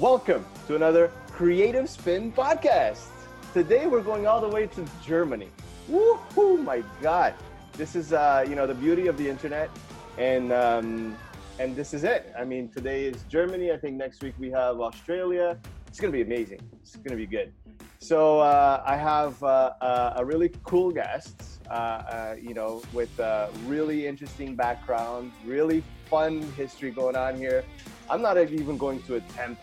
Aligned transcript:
Welcome 0.00 0.46
to 0.66 0.76
another 0.76 1.12
Creative 1.30 1.86
Spin 1.86 2.32
podcast. 2.32 3.08
Today 3.52 3.86
we're 3.86 4.00
going 4.00 4.26
all 4.26 4.40
the 4.40 4.48
way 4.48 4.66
to 4.68 4.86
Germany. 5.04 5.50
Woohoo! 5.90 6.64
My 6.64 6.82
God, 7.02 7.34
this 7.74 7.94
is 7.94 8.14
uh, 8.14 8.42
you 8.48 8.54
know 8.54 8.66
the 8.66 8.74
beauty 8.74 9.08
of 9.08 9.18
the 9.18 9.28
internet, 9.28 9.68
and 10.16 10.54
um, 10.54 11.18
and 11.58 11.76
this 11.76 11.92
is 11.92 12.02
it. 12.02 12.32
I 12.34 12.44
mean, 12.46 12.70
today 12.70 13.04
is 13.04 13.24
Germany. 13.28 13.72
I 13.72 13.76
think 13.76 13.96
next 13.96 14.22
week 14.22 14.32
we 14.38 14.50
have 14.52 14.80
Australia. 14.80 15.58
It's 15.86 16.00
gonna 16.00 16.14
be 16.14 16.22
amazing. 16.22 16.62
It's 16.80 16.96
gonna 16.96 17.16
be 17.16 17.26
good. 17.26 17.52
So 17.98 18.40
uh, 18.40 18.82
I 18.86 18.96
have 18.96 19.42
uh, 19.42 19.72
uh 19.82 20.14
a 20.16 20.24
really 20.24 20.50
cool 20.64 20.90
guest. 20.90 21.42
Uh, 21.68 21.72
uh, 21.74 22.36
you 22.40 22.54
know, 22.54 22.82
with 22.94 23.16
a 23.18 23.50
really 23.66 24.06
interesting 24.06 24.56
background, 24.56 25.30
really 25.44 25.84
fun 26.08 26.40
history 26.52 26.90
going 26.90 27.16
on 27.16 27.36
here. 27.36 27.64
I'm 28.08 28.22
not 28.22 28.38
even 28.38 28.76
going 28.78 29.02
to 29.02 29.16
attempt 29.16 29.62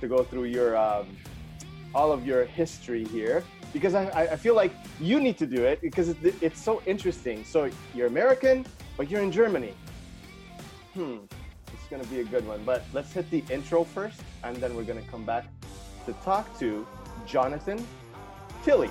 to 0.00 0.08
go 0.08 0.22
through 0.22 0.44
your 0.44 0.76
um, 0.76 1.16
all 1.94 2.12
of 2.12 2.26
your 2.26 2.44
history 2.44 3.04
here 3.04 3.42
because 3.72 3.94
I, 3.94 4.04
I 4.04 4.36
feel 4.36 4.54
like 4.54 4.72
you 5.00 5.20
need 5.20 5.38
to 5.38 5.46
do 5.46 5.64
it 5.64 5.80
because 5.80 6.14
it's 6.22 6.60
so 6.60 6.82
interesting. 6.86 7.44
So 7.44 7.70
you're 7.94 8.06
American, 8.06 8.66
but 8.96 9.10
you're 9.10 9.22
in 9.22 9.32
Germany. 9.32 9.74
Hmm, 10.94 11.18
it's 11.72 11.86
gonna 11.88 12.04
be 12.04 12.20
a 12.20 12.24
good 12.24 12.46
one. 12.46 12.62
But 12.64 12.84
let's 12.92 13.12
hit 13.12 13.30
the 13.30 13.44
intro 13.50 13.84
first, 13.84 14.20
and 14.42 14.56
then 14.56 14.74
we're 14.74 14.84
gonna 14.84 15.02
come 15.02 15.24
back 15.24 15.46
to 16.06 16.12
talk 16.24 16.58
to 16.58 16.86
Jonathan 17.26 17.86
Tilley. 18.64 18.90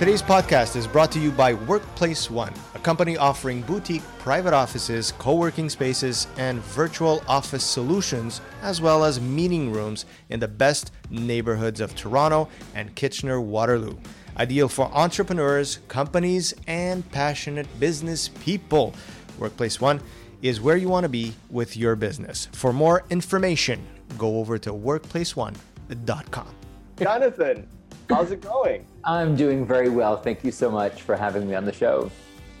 Today's 0.00 0.22
podcast 0.22 0.76
is 0.76 0.86
brought 0.86 1.12
to 1.12 1.20
you 1.20 1.30
by 1.30 1.52
Workplace 1.52 2.30
One, 2.30 2.54
a 2.74 2.78
company 2.78 3.18
offering 3.18 3.60
boutique 3.60 4.00
private 4.18 4.54
offices, 4.54 5.12
co 5.18 5.34
working 5.34 5.68
spaces, 5.68 6.26
and 6.38 6.58
virtual 6.60 7.22
office 7.28 7.62
solutions, 7.62 8.40
as 8.62 8.80
well 8.80 9.04
as 9.04 9.20
meeting 9.20 9.70
rooms 9.70 10.06
in 10.30 10.40
the 10.40 10.48
best 10.48 10.90
neighborhoods 11.10 11.82
of 11.82 11.94
Toronto 11.94 12.48
and 12.74 12.94
Kitchener 12.94 13.42
Waterloo. 13.42 13.94
Ideal 14.38 14.70
for 14.70 14.86
entrepreneurs, 14.94 15.80
companies, 15.88 16.54
and 16.66 17.06
passionate 17.12 17.68
business 17.78 18.28
people. 18.28 18.94
Workplace 19.38 19.82
One 19.82 20.00
is 20.40 20.62
where 20.62 20.78
you 20.78 20.88
want 20.88 21.04
to 21.04 21.10
be 21.10 21.34
with 21.50 21.76
your 21.76 21.94
business. 21.94 22.48
For 22.52 22.72
more 22.72 23.04
information, 23.10 23.86
go 24.16 24.38
over 24.38 24.56
to 24.60 24.72
workplaceone.com. 24.72 26.54
Jonathan, 26.98 27.68
how's 28.10 28.32
it 28.32 28.40
going? 28.40 28.84
I'm 29.04 29.36
doing 29.36 29.64
very 29.64 29.88
well. 29.88 30.16
Thank 30.16 30.44
you 30.44 30.50
so 30.50 30.70
much 30.70 31.02
for 31.02 31.16
having 31.16 31.48
me 31.48 31.54
on 31.54 31.64
the 31.64 31.72
show. 31.72 32.10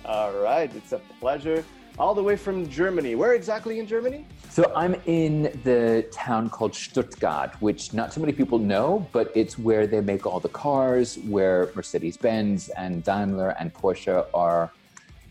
All 0.04 0.32
right, 0.38 0.74
it's 0.74 0.92
a 0.92 1.00
pleasure. 1.18 1.64
All 1.98 2.14
the 2.14 2.22
way 2.22 2.36
from 2.36 2.68
Germany. 2.68 3.14
Where 3.14 3.34
exactly 3.34 3.78
in 3.78 3.86
Germany? 3.86 4.24
So 4.48 4.72
I'm 4.74 4.94
in 5.06 5.42
the 5.64 6.06
town 6.12 6.48
called 6.48 6.74
Stuttgart, 6.74 7.50
which 7.60 7.92
not 7.92 8.12
so 8.12 8.20
many 8.20 8.32
people 8.32 8.58
know, 8.58 9.06
but 9.12 9.30
it's 9.34 9.58
where 9.58 9.86
they 9.86 10.00
make 10.00 10.24
all 10.24 10.40
the 10.40 10.48
cars, 10.48 11.18
where 11.28 11.70
Mercedes 11.74 12.16
Benz 12.16 12.68
and 12.70 13.04
Daimler 13.04 13.50
and 13.58 13.74
Porsche 13.74 14.24
are 14.32 14.70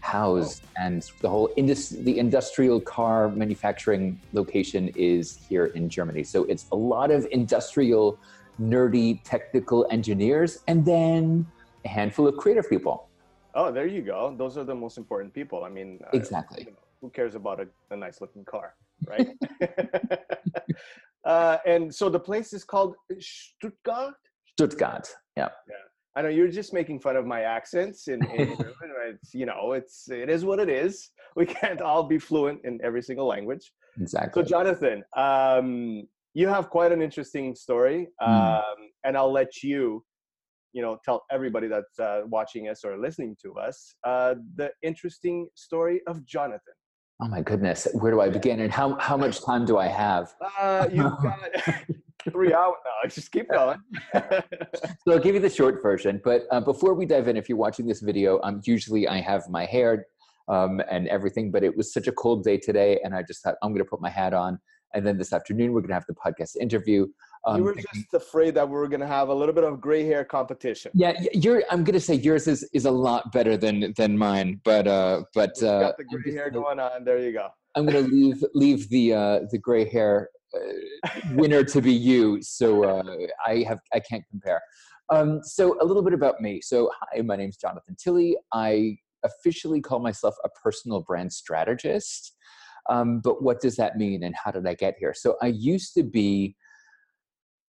housed, 0.02 0.64
oh. 0.66 0.84
and 0.84 1.10
the 1.22 1.30
whole 1.30 1.50
indus- 1.58 1.90
the 1.90 2.20
industrial 2.20 2.80
car 2.80 3.30
manufacturing 3.30 4.20
location 4.34 4.90
is 4.96 5.40
here 5.50 5.68
in 5.68 5.90
Germany. 5.90 6.24
So 6.24 6.44
it's 6.46 6.66
a 6.72 6.76
lot 6.76 7.10
of 7.10 7.28
industrial 7.32 8.20
nerdy 8.60 9.22
technical 9.24 9.88
engineers, 9.92 10.60
and 10.68 10.86
then 10.86 11.46
a 11.86 11.88
handful 11.88 12.28
of 12.28 12.38
creative 12.38 12.70
people. 12.70 13.08
Oh, 13.56 13.72
there 13.72 13.88
you 13.88 14.02
go. 14.02 14.34
Those 14.38 14.58
are 14.58 14.64
the 14.64 14.76
most 14.76 14.98
important 14.98 15.34
people. 15.34 15.64
I 15.64 15.70
mean, 15.70 16.00
uh, 16.06 16.10
exactly. 16.14 16.68
Uh, 16.70 16.76
who 17.02 17.10
cares 17.10 17.36
about 17.36 17.60
a, 17.60 17.68
a 17.92 17.96
nice 17.96 18.22
looking 18.22 18.46
car, 18.46 18.76
right? 19.08 19.30
uh, 21.26 21.58
and 21.66 21.94
so 21.94 22.10
the 22.10 22.20
place 22.20 22.54
is 22.54 22.64
called 22.64 22.96
Stuttgart. 23.20 24.16
Stuttgart. 24.52 25.08
Yeah. 25.38 25.50
Yeah. 25.68 25.76
I 26.16 26.22
know 26.22 26.30
you're 26.30 26.50
just 26.50 26.74
making 26.74 27.00
fun 27.00 27.16
of 27.16 27.26
my 27.26 27.42
accents 27.42 28.08
in, 28.08 28.22
in 28.32 28.58
It's 29.10 29.34
you 29.34 29.46
know, 29.46 29.72
it's 29.74 30.10
it 30.10 30.30
is 30.30 30.44
what 30.44 30.60
it 30.60 30.70
is. 30.70 31.10
We 31.36 31.46
can't 31.46 31.82
all 31.82 32.04
be 32.04 32.20
fluent 32.20 32.60
in 32.66 32.80
every 32.84 33.02
single 33.02 33.28
language. 33.28 33.72
Exactly. 34.00 34.44
So, 34.44 34.48
Jonathan, 34.48 35.04
um, 35.16 36.08
you 36.34 36.48
have 36.48 36.70
quite 36.70 36.92
an 36.92 37.02
interesting 37.02 37.56
story, 37.56 38.08
mm. 38.22 38.28
um, 38.28 38.64
and 39.04 39.18
I'll 39.18 39.32
let 39.32 39.64
you, 39.64 40.04
you 40.74 40.82
know, 40.82 40.98
tell 41.04 41.24
everybody 41.32 41.68
that's 41.68 42.00
uh, 42.00 42.22
watching 42.26 42.70
us 42.70 42.84
or 42.84 42.98
listening 42.98 43.36
to 43.42 43.54
us 43.56 43.96
uh, 44.06 44.36
the 44.56 44.72
interesting 44.84 45.48
story 45.56 46.02
of 46.08 46.26
Jonathan. 46.26 46.74
Oh 47.22 47.28
my 47.28 47.42
goodness, 47.42 47.88
where 47.94 48.12
do 48.12 48.22
I 48.22 48.30
begin, 48.30 48.62
and 48.62 48.72
how 48.72 48.98
how 49.00 49.18
much 49.18 49.44
time 49.46 49.66
do 49.66 49.78
I 49.78 49.88
have? 49.88 50.34
Uh, 50.60 50.88
you've 50.92 51.18
got 51.22 51.40
three 52.32 52.54
hours 52.54 52.76
now. 52.86 53.10
Just 53.10 53.32
keep 53.32 53.50
going. 53.50 53.80
so 54.14 54.42
I'll 55.08 55.20
give 55.20 55.36
you 55.36 55.42
the 55.42 55.50
short 55.50 55.82
version. 55.82 56.22
But 56.24 56.44
uh, 56.52 56.62
before 56.62 56.94
we 56.94 57.06
dive 57.06 57.28
in, 57.28 57.38
if 57.38 57.50
you're 57.50 57.58
watching 57.58 57.88
this 57.88 58.02
video, 58.02 58.40
um, 58.44 58.62
usually 58.64 59.08
I 59.08 59.20
have 59.20 59.50
my 59.50 59.66
hair 59.66 60.06
um, 60.48 60.82
and 60.90 61.08
everything, 61.08 61.52
but 61.52 61.64
it 61.64 61.76
was 61.76 61.92
such 61.92 62.08
a 62.08 62.12
cold 62.12 62.44
day 62.44 62.58
today, 62.58 63.00
and 63.04 63.16
I 63.16 63.24
just 63.24 63.44
thought 63.44 63.56
I'm 63.62 63.72
going 63.72 63.84
to 63.84 63.90
put 63.90 64.00
my 64.00 64.10
hat 64.10 64.34
on 64.34 64.60
and 64.94 65.06
then 65.06 65.18
this 65.18 65.34
afternoon, 65.34 65.72
we're 65.72 65.82
going 65.82 65.90
to 65.90 65.94
have 65.96 66.06
the 66.08 66.14
podcast 66.14 66.56
interview. 66.58 67.08
Um, 67.46 67.58
you 67.58 67.64
were 67.64 67.76
just 67.76 68.14
afraid 68.14 68.56
that 68.56 68.68
we 68.68 68.76
were 68.76 68.88
going 68.88 69.00
to 69.00 69.08
have 69.08 69.30
a 69.30 69.34
little 69.34 69.54
bit 69.54 69.64
of 69.64 69.80
gray 69.80 70.06
hair 70.06 70.26
competition. 70.26 70.92
Yeah, 70.94 71.14
you're. 71.34 71.64
I'm 71.70 71.84
going 71.84 71.94
to 71.94 72.00
say 72.00 72.16
yours 72.16 72.48
is, 72.48 72.68
is 72.74 72.86
a 72.86 72.92
lot 72.92 73.32
better 73.32 73.56
than 73.56 73.94
than 73.96 74.18
mine, 74.18 74.60
but 74.64 74.88
uh, 74.88 75.24
but 75.34 75.62
uh, 75.64 75.80
got 75.80 75.98
the 75.98 76.04
gray 76.04 76.34
hair 76.34 76.50
going 76.50 76.80
on. 76.80 77.04
There 77.04 77.20
you 77.20 77.32
go. 77.32 77.50
I'm 77.76 77.86
going 77.86 78.04
to 78.04 78.12
leave 78.12 78.44
leave 78.54 78.90
the 78.90 79.14
uh, 79.14 79.40
the 79.52 79.58
gray 79.58 79.88
hair 79.88 80.30
uh, 80.54 81.10
winner 81.34 81.64
to 81.64 81.82
be 81.82 81.94
you. 81.94 82.42
So 82.42 82.84
uh, 82.84 83.04
I 83.46 83.64
have 83.68 83.80
I 83.94 84.00
can't 84.00 84.24
compare. 84.30 84.62
Um, 85.12 85.42
so 85.44 85.78
a 85.82 85.86
little 85.86 86.04
bit 86.04 86.14
about 86.14 86.42
me. 86.42 86.62
So 86.62 86.92
hi, 87.00 87.22
my 87.22 87.36
name 87.36 87.50
is 87.50 87.58
Jonathan 87.58 87.96
Tilley. 88.02 88.38
I 88.54 88.98
officially 89.24 89.82
call 89.82 90.00
myself 90.00 90.36
a 90.44 90.50
personal 90.50 91.02
brand 91.02 91.32
strategist. 91.34 92.36
Um, 92.90 93.20
but 93.20 93.42
what 93.44 93.62
does 93.62 93.76
that 93.78 93.98
mean 93.98 94.24
and 94.24 94.36
how 94.36 94.52
did 94.52 94.68
I 94.68 94.74
get 94.74 94.96
here? 95.00 95.14
So 95.16 95.36
I 95.42 95.48
used 95.48 95.94
to 95.96 96.04
be 96.04 96.56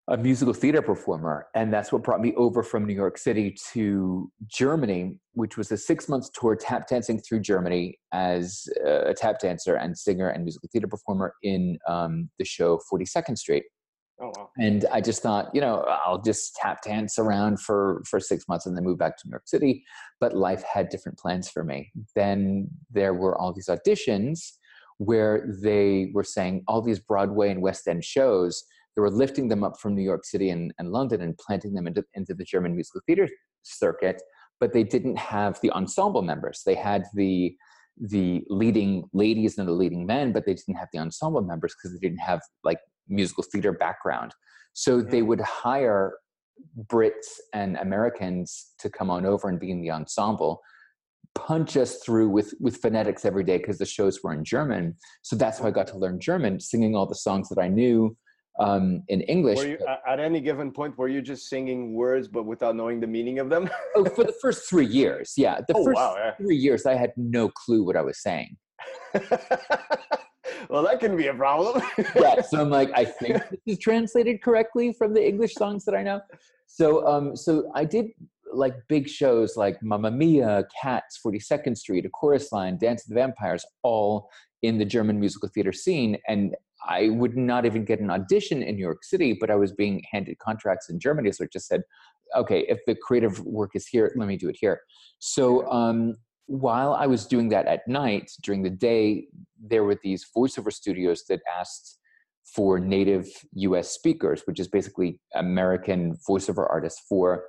a 0.09 0.17
musical 0.17 0.55
theater 0.55 0.81
performer, 0.81 1.49
and 1.55 1.73
that's 1.73 1.93
what 1.93 2.03
brought 2.03 2.21
me 2.21 2.35
over 2.35 2.63
from 2.63 2.87
New 2.87 2.95
York 2.95 3.19
City 3.19 3.55
to 3.73 4.33
Germany, 4.47 5.19
which 5.35 5.59
was 5.59 5.71
a 5.71 5.77
six 5.77 6.09
month 6.09 6.33
tour 6.33 6.57
tap 6.57 6.89
dancing 6.89 7.21
through 7.21 7.41
Germany 7.41 7.99
as 8.13 8.67
a 8.87 9.13
tap 9.15 9.39
dancer 9.39 9.75
and 9.75 9.97
singer 9.97 10.31
and 10.31 10.45
musical 10.45 10.69
theater 10.73 10.89
performer 10.89 11.35
in 11.43 11.79
um, 11.87 12.31
the 12.39 12.45
show 12.45 12.81
42nd 12.91 13.37
Street. 13.37 13.65
Oh, 14.21 14.33
wow. 14.35 14.51
And 14.59 14.87
I 14.91 15.01
just 15.01 15.23
thought, 15.23 15.51
you 15.55 15.61
know, 15.61 15.85
I'll 16.05 16.21
just 16.21 16.57
tap 16.57 16.83
dance 16.83 17.19
around 17.19 17.61
for 17.61 18.03
for 18.09 18.19
six 18.19 18.49
months 18.49 18.65
and 18.65 18.77
then 18.77 18.85
move 18.85 18.99
back 18.99 19.17
to 19.19 19.23
New 19.27 19.33
York 19.33 19.47
City. 19.47 19.85
But 20.21 20.35
life 20.35 20.63
had 20.63 20.89
different 20.89 21.19
plans 21.19 21.51
for 21.51 21.63
me. 21.63 21.93
Then 22.17 22.69
there 22.91 23.15
were 23.15 23.37
all 23.39 23.53
these 23.53 23.69
auditions 23.69 24.53
where 24.99 25.57
they 25.63 26.11
were 26.13 26.25
saying 26.25 26.65
all 26.69 26.83
these 26.83 26.99
Broadway 26.99 27.51
and 27.51 27.63
West 27.63 27.89
End 27.89 28.05
shows, 28.05 28.63
they 28.95 29.01
were 29.01 29.11
lifting 29.11 29.49
them 29.49 29.65
up 29.65 29.79
from 29.81 29.95
New 29.95 30.03
York 30.03 30.25
City 30.25 30.51
and, 30.51 30.73
and 30.79 30.91
London 30.91 31.23
and 31.23 31.39
planting 31.39 31.75
them 31.75 31.87
into, 31.87 32.05
into 32.15 32.35
the 32.35 32.45
German 32.45 32.75
musical 32.75 33.01
theater 33.07 33.29
circuit, 33.63 34.21
but 34.61 34.73
they 34.73 34.83
didn't 34.83 35.17
have 35.17 35.59
the 35.63 35.71
ensemble 35.71 36.23
members. 36.23 36.63
They 36.67 36.75
had 36.75 37.05
the 37.15 37.57
the 38.01 38.45
leading 38.49 39.03
ladies 39.13 39.59
and 39.59 39.67
the 39.67 39.73
leading 39.73 40.07
men, 40.07 40.31
but 40.33 40.47
they 40.47 40.55
didn't 40.55 40.77
have 40.77 40.87
the 40.93 41.01
ensemble 41.01 41.41
members 41.41 41.75
because 41.75 41.93
they 41.93 42.07
didn't 42.07 42.21
have 42.21 42.41
like 42.63 42.79
musical 43.09 43.43
theater 43.51 43.73
background. 43.73 44.33
So 44.73 45.01
mm-hmm. 45.01 45.11
they 45.11 45.23
would 45.23 45.41
hire 45.41 46.15
Brits 46.87 47.39
and 47.53 47.77
Americans 47.77 48.73
to 48.79 48.91
come 48.91 49.11
on 49.11 49.27
over 49.27 49.49
and 49.49 49.59
be 49.59 49.71
in 49.71 49.81
the 49.81 49.91
ensemble 49.91 50.61
punch 51.47 51.77
us 51.77 51.99
through 51.99 52.29
with 52.29 52.55
with 52.61 52.77
phonetics 52.79 53.25
every 53.25 53.45
day 53.45 53.59
because 53.59 53.79
the 53.79 53.87
shows 53.87 54.23
were 54.23 54.33
in 54.33 54.45
German. 54.45 54.97
So 55.23 55.37
that's 55.37 55.59
how 55.59 55.67
I 55.67 55.71
got 55.71 55.87
to 55.89 55.99
learn 55.99 56.21
German, 56.21 56.61
singing 56.61 56.95
all 56.95 57.07
the 57.07 57.15
songs 57.15 57.49
that 57.51 57.59
I 57.59 57.69
knew 57.69 58.17
um, 58.59 59.03
in 59.09 59.21
English. 59.23 59.59
Were 59.59 59.67
you, 59.67 59.79
at 60.07 60.21
any 60.21 60.41
given 60.41 60.73
point, 60.73 60.99
were 60.99 61.09
you 61.09 61.23
just 61.23 61.49
singing 61.49 61.95
words 61.95 62.29
but 62.29 62.45
without 62.45 62.77
knowing 62.77 63.01
the 63.01 63.07
meaning 63.07 63.39
of 63.39 63.49
them? 63.49 63.71
oh, 63.97 64.05
for 64.05 64.25
the 64.25 64.35
first 64.41 64.69
three 64.69 64.87
years, 64.87 65.35
yeah. 65.37 65.61
The 65.67 65.75
oh, 65.77 65.85
first 65.85 65.97
wow, 65.97 66.15
yeah. 66.17 66.35
three 66.35 66.57
years, 66.57 66.87
I 66.87 66.95
had 66.95 67.13
no 67.17 67.49
clue 67.49 67.85
what 67.85 67.97
I 67.97 68.03
was 68.03 68.21
saying. 68.21 68.57
well, 70.69 70.83
that 70.83 70.99
can 71.01 71.17
be 71.17 71.29
a 71.29 71.35
problem. 71.35 71.83
yeah, 72.17 72.41
so 72.43 72.61
I'm 72.61 72.71
like, 72.71 72.91
I 72.95 73.05
think 73.05 73.37
this 73.51 73.61
is 73.67 73.79
translated 73.79 74.43
correctly 74.43 74.93
from 74.93 75.15
the 75.15 75.27
English 75.27 75.55
songs 75.55 75.85
that 75.85 75.95
I 75.95 76.03
know. 76.03 76.21
So, 76.67 77.07
um, 77.07 77.35
so 77.35 77.71
I 77.75 77.85
did 77.85 78.09
like 78.53 78.75
big 78.89 79.09
shows 79.09 79.57
like 79.57 79.83
Mamma 79.83 80.11
Mia, 80.11 80.65
Cats, 80.81 81.19
42nd 81.25 81.77
Street, 81.77 82.07
A 82.07 82.09
Chorus 82.09 82.53
Line, 82.53 82.79
Dance 82.79 83.05
of 83.05 83.11
the 83.11 83.15
Vampires, 83.15 83.65
all 83.83 84.31
in 84.63 84.79
the 84.79 84.85
German 84.85 85.21
musical 85.21 85.49
theater 85.49 85.73
scene. 85.73 86.19
And 86.27 86.57
I 86.87 87.09
would 87.11 87.37
not 87.37 87.67
even 87.67 87.85
get 87.85 88.01
an 88.01 88.11
audition 88.11 88.63
in 88.63 88.77
New 88.77 88.83
York 88.83 89.05
City, 89.05 89.37
but 89.39 89.51
I 89.51 89.57
was 89.57 89.73
being 89.73 90.03
handed 90.11 90.39
contracts 90.39 90.89
in 90.89 91.01
Germany. 91.01 91.33
So 91.33 91.45
it 91.45 91.53
just 91.53 91.67
said, 91.67 91.83
okay, 92.37 92.65
if 92.69 92.79
the 92.87 92.95
creative 92.95 93.41
work 93.45 93.71
is 93.75 93.87
here, 93.87 94.13
let 94.17 94.29
me 94.29 94.37
do 94.37 94.49
it 94.49 94.57
here. 94.59 94.81
So 95.19 95.69
um, 95.71 96.15
while 96.47 96.95
I 96.95 97.07
was 97.07 97.27
doing 97.27 97.49
that 97.51 97.67
at 97.67 97.87
night, 97.89 98.31
during 98.43 98.63
the 98.63 98.71
day, 98.71 99.27
there 99.61 99.85
were 99.85 99.99
these 100.03 100.27
voiceover 100.37 100.73
studios 100.73 101.25
that 101.29 101.41
asked 101.59 101.99
for 102.55 102.79
native 102.79 103.29
US 103.53 103.91
speakers, 103.91 104.43
which 104.47 104.59
is 104.59 104.69
basically 104.69 105.21
American 105.35 106.17
voiceover 106.29 106.67
artists 106.71 107.03
for 107.09 107.45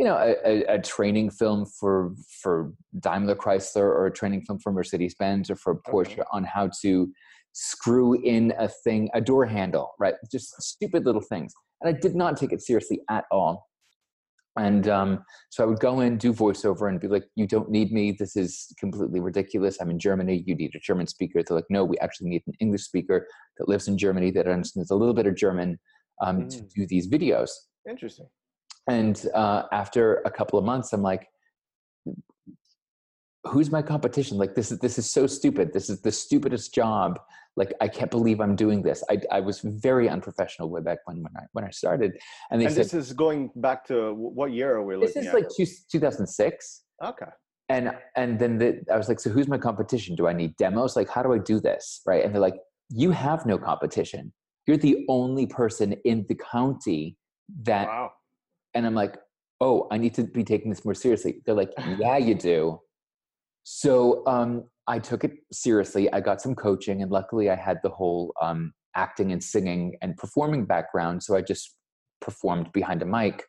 you 0.00 0.06
know 0.06 0.16
a, 0.16 0.64
a, 0.64 0.78
training 0.80 1.30
film 1.30 1.66
for 1.66 2.14
for 2.42 2.72
Daimler 3.00 3.36
Chrysler 3.36 3.82
or 3.82 4.06
a 4.06 4.10
training 4.10 4.40
film 4.46 4.58
for 4.58 4.72
Mercedes 4.72 5.14
Benz 5.14 5.50
or 5.50 5.56
for 5.56 5.78
Porsche 5.82 6.12
okay. 6.12 6.22
on 6.32 6.42
how 6.42 6.70
to 6.80 7.12
screw 7.52 8.18
in 8.22 8.54
a 8.58 8.66
thing 8.66 9.10
a 9.12 9.20
door 9.20 9.44
handle 9.44 9.90
right? 9.98 10.14
Just 10.32 10.54
stupid 10.62 11.04
little 11.04 11.20
things. 11.20 11.52
And 11.82 11.94
I 11.94 12.00
did 12.00 12.14
not 12.14 12.38
take 12.38 12.50
it 12.50 12.62
seriously 12.62 13.00
at 13.10 13.24
all. 13.30 13.66
And 14.58 14.88
um, 14.88 15.22
so 15.50 15.62
I 15.62 15.66
would 15.66 15.80
go 15.80 16.00
in 16.00 16.16
do 16.16 16.32
voiceover 16.32 16.88
and 16.88 16.98
be 16.98 17.06
like 17.06 17.24
you 17.34 17.46
don't 17.46 17.70
need 17.70 17.92
me. 17.92 18.16
This 18.18 18.36
is 18.36 18.74
completely 18.80 19.20
ridiculous. 19.20 19.76
I'm 19.82 19.90
in 19.90 19.98
Germany. 19.98 20.42
You 20.46 20.54
need 20.54 20.74
a 20.74 20.80
German 20.80 21.08
speaker. 21.08 21.42
They're 21.42 21.58
like 21.58 21.68
no 21.68 21.84
we 21.84 21.98
actually 21.98 22.30
need 22.30 22.42
an 22.46 22.54
English 22.58 22.84
speaker 22.84 23.26
that 23.58 23.68
lives 23.68 23.86
in 23.86 23.98
Germany 23.98 24.30
that 24.30 24.48
understands 24.48 24.90
a 24.90 24.96
little 24.96 25.14
bit 25.14 25.26
of 25.26 25.36
German 25.36 25.78
um, 26.22 26.44
mm. 26.44 26.50
to 26.52 26.62
do 26.74 26.86
these 26.86 27.06
videos. 27.06 27.50
Interesting 27.86 28.28
and 28.88 29.26
uh, 29.34 29.64
after 29.72 30.16
a 30.24 30.30
couple 30.30 30.58
of 30.58 30.64
months, 30.64 30.92
I'm 30.92 31.02
like, 31.02 31.28
who's 33.44 33.70
my 33.70 33.82
competition? 33.82 34.38
Like 34.38 34.54
this 34.54 34.70
is 34.70 34.78
this 34.78 34.98
is 34.98 35.10
so 35.10 35.26
stupid. 35.26 35.72
This 35.72 35.90
is 35.90 36.00
the 36.00 36.12
stupidest 36.12 36.74
job. 36.74 37.18
Like 37.56 37.72
I 37.80 37.88
can't 37.88 38.10
believe 38.10 38.40
I'm 38.40 38.56
doing 38.56 38.82
this. 38.82 39.02
I, 39.10 39.18
I 39.30 39.40
was 39.40 39.60
very 39.60 40.08
unprofessional 40.08 40.70
way 40.70 40.80
back 40.80 40.98
when 41.04 41.22
when 41.22 41.32
I 41.36 41.42
when 41.52 41.64
I 41.64 41.70
started. 41.70 42.18
And, 42.50 42.62
and 42.62 42.72
said, 42.72 42.84
this 42.84 42.94
is 42.94 43.12
going 43.12 43.50
back 43.56 43.84
to 43.86 44.14
what 44.14 44.52
year 44.52 44.74
are 44.76 44.84
we 44.84 44.96
looking 44.96 45.08
at? 45.08 45.14
This 45.14 45.22
is 45.24 45.28
at? 45.28 45.34
like 45.34 45.48
two, 45.56 45.66
2006. 45.90 46.82
Okay. 47.04 47.26
And 47.68 47.92
and 48.16 48.38
then 48.38 48.58
the, 48.58 48.82
I 48.92 48.96
was 48.96 49.08
like, 49.08 49.20
so 49.20 49.30
who's 49.30 49.48
my 49.48 49.58
competition? 49.58 50.16
Do 50.16 50.26
I 50.26 50.32
need 50.32 50.56
demos? 50.56 50.96
Like, 50.96 51.08
how 51.08 51.22
do 51.22 51.32
I 51.32 51.38
do 51.38 51.60
this? 51.60 52.02
Right? 52.06 52.24
And 52.24 52.34
they're 52.34 52.40
like, 52.40 52.56
you 52.88 53.12
have 53.12 53.46
no 53.46 53.58
competition. 53.58 54.32
You're 54.66 54.76
the 54.76 55.04
only 55.08 55.46
person 55.46 55.92
in 56.04 56.26
the 56.28 56.34
county 56.34 57.16
that 57.62 57.86
wow 57.86 58.12
and 58.74 58.86
I'm 58.86 58.94
like, 58.94 59.16
oh, 59.60 59.86
I 59.90 59.98
need 59.98 60.14
to 60.14 60.24
be 60.24 60.44
taking 60.44 60.70
this 60.70 60.84
more 60.84 60.94
seriously. 60.94 61.42
They're 61.44 61.54
like, 61.54 61.72
yeah, 61.98 62.16
you 62.16 62.34
do. 62.34 62.80
So 63.62 64.26
um, 64.26 64.64
I 64.86 64.98
took 64.98 65.24
it 65.24 65.32
seriously. 65.52 66.12
I 66.12 66.20
got 66.20 66.40
some 66.40 66.54
coaching, 66.54 67.02
and 67.02 67.10
luckily, 67.10 67.50
I 67.50 67.56
had 67.56 67.78
the 67.82 67.90
whole 67.90 68.32
um, 68.40 68.72
acting 68.96 69.32
and 69.32 69.42
singing 69.42 69.96
and 70.02 70.16
performing 70.16 70.64
background. 70.64 71.22
So 71.22 71.36
I 71.36 71.42
just 71.42 71.76
performed 72.20 72.70
behind 72.72 73.02
a 73.02 73.06
mic. 73.06 73.46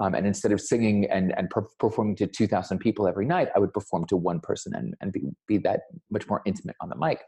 Um, 0.00 0.14
and 0.14 0.26
instead 0.26 0.52
of 0.52 0.60
singing 0.60 1.10
and, 1.10 1.36
and 1.36 1.50
per- 1.50 1.66
performing 1.78 2.16
to 2.16 2.26
2,000 2.26 2.78
people 2.78 3.08
every 3.08 3.26
night, 3.26 3.48
I 3.54 3.58
would 3.58 3.72
perform 3.72 4.06
to 4.06 4.16
one 4.16 4.40
person 4.40 4.74
and, 4.74 4.94
and 5.00 5.12
be, 5.12 5.22
be 5.46 5.58
that 5.58 5.80
much 6.10 6.28
more 6.28 6.40
intimate 6.46 6.76
on 6.80 6.88
the 6.88 6.96
mic. 6.96 7.20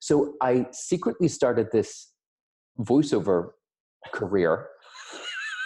So 0.00 0.34
I 0.40 0.66
secretly 0.72 1.28
started 1.28 1.68
this 1.72 2.12
voiceover 2.78 3.50
career 4.12 4.68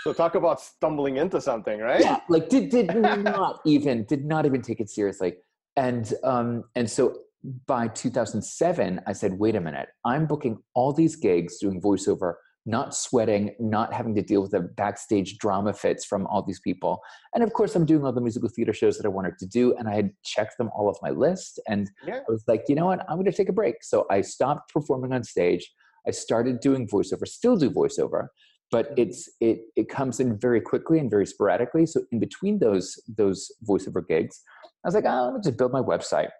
so 0.05 0.13
talk 0.13 0.35
about 0.35 0.61
stumbling 0.61 1.17
into 1.17 1.41
something, 1.41 1.81
right? 1.81 2.01
Yeah, 2.01 2.21
like 2.29 2.51
did 2.51 2.69
did 2.69 2.95
not 2.95 3.61
even 3.65 4.05
did 4.05 4.27
not 4.27 4.45
even 4.45 4.61
take 4.61 4.79
it 4.81 4.91
seriously. 4.91 5.37
And 5.77 6.13
um 6.23 6.65
and 6.75 6.89
so 6.89 7.21
by 7.67 7.89
2007 7.89 9.01
I 9.07 9.13
said, 9.15 9.39
"Wait 9.39 9.57
a 9.57 9.61
minute. 9.61 9.89
I'm 10.05 10.27
booking 10.27 10.59
all 10.75 10.93
these 10.93 11.17
gigs 11.17 11.59
doing 11.59 11.81
voiceover, 11.81 12.35
not 12.67 12.95
sweating, 12.95 13.55
not 13.59 13.95
having 13.95 14.15
to 14.17 14.23
deal 14.23 14.43
with 14.43 14.51
the 14.51 14.61
backstage 14.61 15.39
drama 15.39 15.73
fits 15.73 16.05
from 16.05 16.27
all 16.27 16.43
these 16.43 16.61
people. 16.61 17.01
And 17.35 17.43
of 17.43 17.55
course, 17.55 17.75
I'm 17.75 17.87
doing 17.87 18.05
all 18.05 18.13
the 18.13 18.21
musical 18.21 18.51
theater 18.51 18.75
shows 18.75 18.99
that 18.99 19.07
I 19.07 19.11
wanted 19.11 19.39
to 19.39 19.47
do, 19.47 19.75
and 19.77 19.89
I 19.89 19.95
had 19.95 20.11
checked 20.23 20.59
them 20.59 20.71
all 20.75 20.89
off 20.89 20.99
my 21.03 21.11
list. 21.11 21.59
And 21.67 21.91
yeah. 22.07 22.21
I 22.29 22.31
was 22.31 22.45
like, 22.47 22.65
you 22.69 22.75
know 22.75 22.87
what? 22.87 23.01
I'm 23.09 23.17
going 23.17 23.25
to 23.25 23.33
take 23.33 23.49
a 23.49 23.55
break. 23.55 23.83
So 23.83 24.07
I 24.11 24.21
stopped 24.21 24.73
performing 24.73 25.13
on 25.13 25.25
stage. 25.25 25.71
I 26.07 26.11
started 26.11 26.61
doing 26.61 26.87
voiceover, 26.87 27.27
still 27.27 27.57
do 27.57 27.71
voiceover, 27.71 28.29
but 28.75 28.93
it's 28.97 29.31
it 29.41 29.59
it 29.77 29.89
comes 29.89 30.19
in 30.19 30.37
very 30.37 30.61
quickly 30.61 30.99
and 30.99 31.09
very 31.09 31.27
sporadically. 31.27 31.87
So 31.87 32.01
in 32.11 32.19
between 32.19 32.59
those 32.59 33.01
those 33.07 33.53
voiceover 33.69 34.05
gigs, 34.05 34.43
I 34.85 34.89
was 34.89 34.97
like, 34.97 35.05
oh, 35.07 35.27
let 35.27 35.35
me 35.35 35.41
just 35.45 35.57
build 35.57 35.71
my 35.71 35.81
website. 35.81 36.31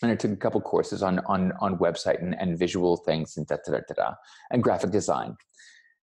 And 0.00 0.10
I 0.10 0.14
took 0.14 0.30
a 0.30 0.36
couple 0.36 0.62
courses 0.62 1.02
on 1.02 1.18
on 1.26 1.52
on 1.60 1.76
website 1.76 2.22
and, 2.22 2.34
and 2.40 2.58
visual 2.58 2.96
things 2.96 3.36
and 3.36 3.46
da 3.46 3.56
da 3.66 3.72
da 3.72 3.80
da 3.86 3.94
da 4.02 4.14
and 4.50 4.62
graphic 4.62 4.92
design. 4.92 5.36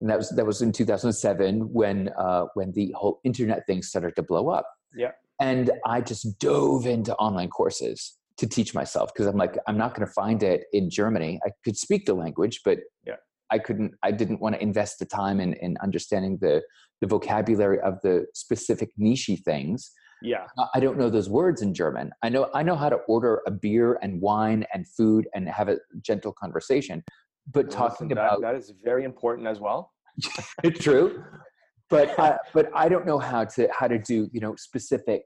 And 0.02 0.10
that 0.12 0.20
was 0.20 0.30
that 0.30 0.46
was 0.46 0.62
in 0.62 0.72
2007 0.72 1.74
when 1.74 2.10
uh, 2.16 2.44
when 2.54 2.72
the 2.74 2.94
whole 2.96 3.20
internet 3.24 3.66
thing 3.66 3.82
started 3.82 4.16
to 4.18 4.22
blow 4.22 4.50
up. 4.50 4.68
Yeah. 4.96 5.14
And 5.40 5.72
I 5.84 6.02
just 6.02 6.38
dove 6.38 6.86
into 6.86 7.16
online 7.16 7.50
courses 7.50 8.20
to 8.38 8.46
teach 8.46 8.76
myself 8.76 9.12
because 9.12 9.26
I'm 9.26 9.38
like, 9.38 9.58
I'm 9.66 9.80
not 9.80 9.96
going 9.96 10.08
to 10.08 10.14
find 10.14 10.44
it 10.44 10.66
in 10.74 10.92
Germany. 10.92 11.40
I 11.44 11.50
could 11.64 11.76
speak 11.76 12.06
the 12.06 12.14
language, 12.14 12.62
but 12.64 12.78
yeah. 13.04 13.16
I 13.54 13.60
couldn't, 13.60 13.94
I 14.02 14.10
didn't 14.12 14.42
want 14.42 14.56
to 14.56 14.62
invest 14.64 14.98
the 14.98 15.06
time 15.06 15.40
in, 15.40 15.54
in 15.54 15.78
understanding 15.84 16.40
the, 16.42 16.64
the 17.02 17.08
vocabulary 17.08 17.80
of 17.82 18.02
the 18.02 18.26
specific 18.34 18.90
niche 18.98 19.30
things. 19.46 19.92
Yeah. 20.24 20.48
I 20.74 20.80
don't 20.80 20.98
know 20.98 21.12
those 21.12 21.30
words 21.30 21.62
in 21.62 21.72
German. 21.72 22.10
I 22.24 22.30
know, 22.30 22.50
I 22.56 22.64
know 22.64 22.76
how 22.76 22.90
to 22.90 22.96
order 23.08 23.44
a 23.46 23.52
beer 23.52 24.00
and 24.02 24.20
wine 24.20 24.66
and 24.74 24.88
food 24.88 25.28
and 25.36 25.48
have 25.48 25.70
a 25.70 25.78
gentle 26.02 26.34
conversation, 26.34 27.04
but 27.52 27.70
talking 27.70 28.12
about 28.12 28.42
that 28.42 28.56
is 28.56 28.74
very 28.84 29.04
important 29.04 29.48
as 29.48 29.60
well. 29.60 29.92
it's 30.64 30.80
true. 30.84 31.24
But, 31.92 32.18
uh, 32.18 32.38
but 32.56 32.72
I 32.74 32.90
don't 32.90 33.06
know 33.06 33.20
how 33.20 33.44
to, 33.44 33.70
how 33.72 33.88
to 33.88 34.00
do, 34.00 34.30
you 34.34 34.40
know, 34.40 34.56
specific 34.56 35.22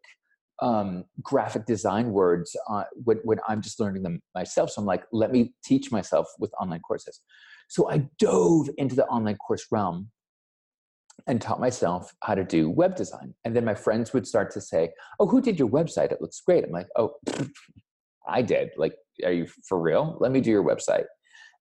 um, 0.62 1.06
graphic 1.22 1.66
design 1.66 2.12
words 2.12 2.58
uh, 2.70 2.84
when, 3.06 3.20
when 3.24 3.38
I'm 3.48 3.62
just 3.62 3.80
learning 3.80 4.04
them 4.04 4.20
myself. 4.36 4.72
So 4.72 4.82
I'm 4.82 4.86
like, 4.86 5.04
let 5.14 5.32
me 5.32 5.54
teach 5.64 5.94
myself 5.94 6.28
with 6.40 6.52
online 6.60 6.82
courses. 6.82 7.22
So 7.68 7.90
I 7.90 8.08
dove 8.20 8.70
into 8.78 8.96
the 8.96 9.06
online 9.08 9.38
course 9.38 9.66
realm 9.72 10.10
and 11.28 11.42
taught 11.42 11.60
myself 11.60 12.14
how 12.24 12.36
to 12.36 12.44
do 12.44 12.70
web 12.70 12.96
design. 12.96 13.34
And 13.44 13.56
then 13.56 13.66
my 13.66 13.76
friends 13.76 14.14
would 14.14 14.28
start 14.28 14.52
to 14.52 14.62
say, 14.62 14.92
Oh, 15.20 15.28
who 15.28 15.42
did 15.42 15.60
your 15.60 15.70
website? 15.70 16.12
It 16.12 16.22
looks 16.22 16.42
great. 16.42 16.64
I'm 16.64 16.72
like, 16.72 16.88
Oh, 16.96 17.16
I 18.28 18.42
did. 18.42 18.70
Like, 18.78 18.94
are 19.24 19.32
you 19.32 19.48
for 19.68 19.80
real? 19.80 20.18
Let 20.20 20.32
me 20.32 20.42
do 20.42 20.52
your 20.52 20.64
website. 20.64 21.06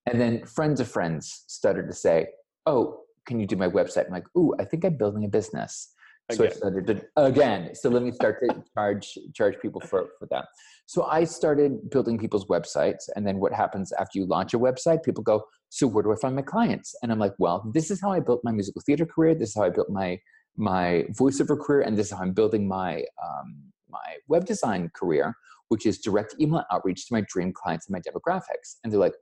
And 0.05 0.21
then 0.21 0.45
friends 0.45 0.79
of 0.79 0.87
friends 0.87 1.43
started 1.47 1.87
to 1.87 1.93
say, 1.93 2.27
Oh, 2.65 3.01
can 3.25 3.39
you 3.39 3.47
do 3.47 3.57
my 3.57 3.67
website? 3.67 4.05
I'm 4.05 4.13
like, 4.13 4.27
Ooh, 4.37 4.53
I 4.59 4.63
think 4.63 4.85
I'm 4.85 4.97
building 4.97 5.25
a 5.25 5.29
business. 5.29 5.93
So 6.31 6.43
again. 6.43 6.51
I 6.51 6.55
started 6.55 6.87
to 6.87 7.07
again. 7.15 7.75
So 7.75 7.89
let 7.89 8.03
me 8.03 8.11
start 8.11 8.39
to 8.41 8.63
charge 8.73 9.17
charge 9.33 9.59
people 9.61 9.79
for 9.79 10.09
for 10.19 10.27
that. 10.29 10.45
So 10.85 11.05
I 11.05 11.23
started 11.23 11.89
building 11.89 12.17
people's 12.17 12.45
websites, 12.45 13.07
and 13.15 13.25
then 13.25 13.39
what 13.39 13.53
happens 13.53 13.93
after 13.93 14.19
you 14.19 14.25
launch 14.25 14.53
a 14.53 14.59
website? 14.59 15.03
People 15.03 15.23
go, 15.23 15.45
"So 15.69 15.87
where 15.87 16.03
do 16.03 16.11
I 16.11 16.17
find 16.17 16.35
my 16.35 16.41
clients?" 16.41 16.95
And 17.01 17.13
I'm 17.13 17.19
like, 17.19 17.33
"Well, 17.39 17.71
this 17.73 17.89
is 17.89 18.01
how 18.01 18.11
I 18.11 18.19
built 18.19 18.41
my 18.43 18.51
musical 18.51 18.81
theater 18.85 19.05
career. 19.05 19.35
This 19.35 19.49
is 19.49 19.55
how 19.55 19.63
I 19.63 19.69
built 19.69 19.89
my 19.89 20.19
my 20.57 21.05
voiceover 21.11 21.57
career, 21.57 21.81
and 21.81 21.97
this 21.97 22.07
is 22.07 22.11
how 22.11 22.23
I'm 22.23 22.33
building 22.33 22.67
my 22.67 23.05
um, 23.23 23.71
my 23.89 24.17
web 24.27 24.45
design 24.45 24.91
career, 24.93 25.33
which 25.69 25.85
is 25.85 25.97
direct 25.99 26.35
email 26.41 26.65
outreach 26.71 27.07
to 27.07 27.13
my 27.13 27.21
dream 27.21 27.53
clients 27.53 27.87
and 27.87 27.93
my 27.93 28.01
demographics." 28.01 28.75
And 28.83 28.91
they're 28.91 28.99
like, 28.99 29.15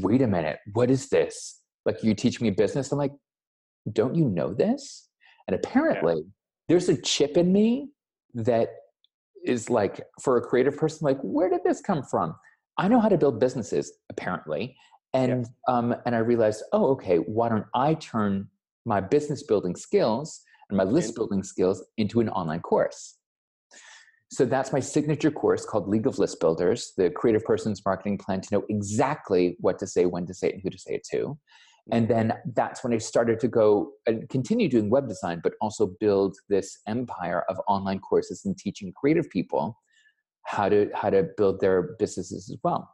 "Wait 0.00 0.22
a 0.22 0.28
minute, 0.28 0.60
what 0.74 0.90
is 0.92 1.08
this? 1.08 1.60
Like 1.86 2.04
you 2.04 2.14
teach 2.14 2.40
me 2.40 2.50
business?" 2.50 2.92
I'm 2.92 2.98
like, 2.98 3.14
"Don't 3.92 4.14
you 4.14 4.28
know 4.28 4.54
this?" 4.54 5.08
And 5.48 5.56
apparently. 5.56 6.18
Yeah 6.18 6.28
there's 6.68 6.88
a 6.88 7.00
chip 7.00 7.36
in 7.36 7.52
me 7.52 7.90
that 8.34 8.70
is 9.44 9.68
like 9.68 10.00
for 10.20 10.36
a 10.36 10.40
creative 10.40 10.76
person 10.76 11.04
like 11.04 11.18
where 11.22 11.50
did 11.50 11.64
this 11.64 11.80
come 11.80 12.02
from? 12.02 12.34
I 12.78 12.88
know 12.88 13.00
how 13.00 13.08
to 13.08 13.18
build 13.18 13.40
businesses 13.40 13.92
apparently 14.10 14.76
and 15.14 15.46
yeah. 15.68 15.74
um, 15.74 15.94
and 16.06 16.14
i 16.14 16.18
realized 16.18 16.62
oh 16.72 16.86
okay 16.92 17.18
why 17.18 17.46
don't 17.46 17.66
i 17.74 17.92
turn 17.92 18.48
my 18.86 19.00
business 19.00 19.42
building 19.42 19.76
skills 19.76 20.42
and 20.72 20.76
my 20.76 20.84
list 20.84 21.14
building 21.14 21.42
skills 21.42 21.84
into 21.98 22.20
an 22.20 22.28
online 22.30 22.60
course? 22.60 23.18
So 24.30 24.46
that's 24.46 24.72
my 24.72 24.80
signature 24.80 25.30
course 25.30 25.66
called 25.66 25.88
league 25.88 26.06
of 26.06 26.18
list 26.18 26.40
builders. 26.40 26.94
The 26.96 27.10
creative 27.10 27.44
person's 27.44 27.82
marketing 27.84 28.16
plan 28.16 28.40
to 28.40 28.48
know 28.50 28.64
exactly 28.70 29.56
what 29.60 29.78
to 29.80 29.86
say 29.86 30.06
when 30.06 30.26
to 30.26 30.32
say 30.32 30.48
it 30.48 30.54
and 30.54 30.62
who 30.62 30.70
to 30.70 30.78
say 30.78 30.94
it 30.94 31.06
to 31.12 31.38
and 31.90 32.06
then 32.06 32.32
that's 32.54 32.84
when 32.84 32.92
I 32.92 32.98
started 32.98 33.40
to 33.40 33.48
go 33.48 33.92
and 34.06 34.28
continue 34.28 34.68
doing 34.68 34.88
web 34.88 35.08
design, 35.08 35.40
but 35.42 35.54
also 35.60 35.90
build 35.98 36.36
this 36.48 36.78
empire 36.86 37.44
of 37.48 37.58
online 37.66 37.98
courses 37.98 38.44
and 38.44 38.56
teaching 38.56 38.92
creative 38.92 39.28
people 39.30 39.76
how 40.44 40.68
to 40.68 40.90
how 40.94 41.10
to 41.10 41.24
build 41.36 41.60
their 41.60 41.94
businesses 41.98 42.50
as 42.50 42.56
well. 42.62 42.88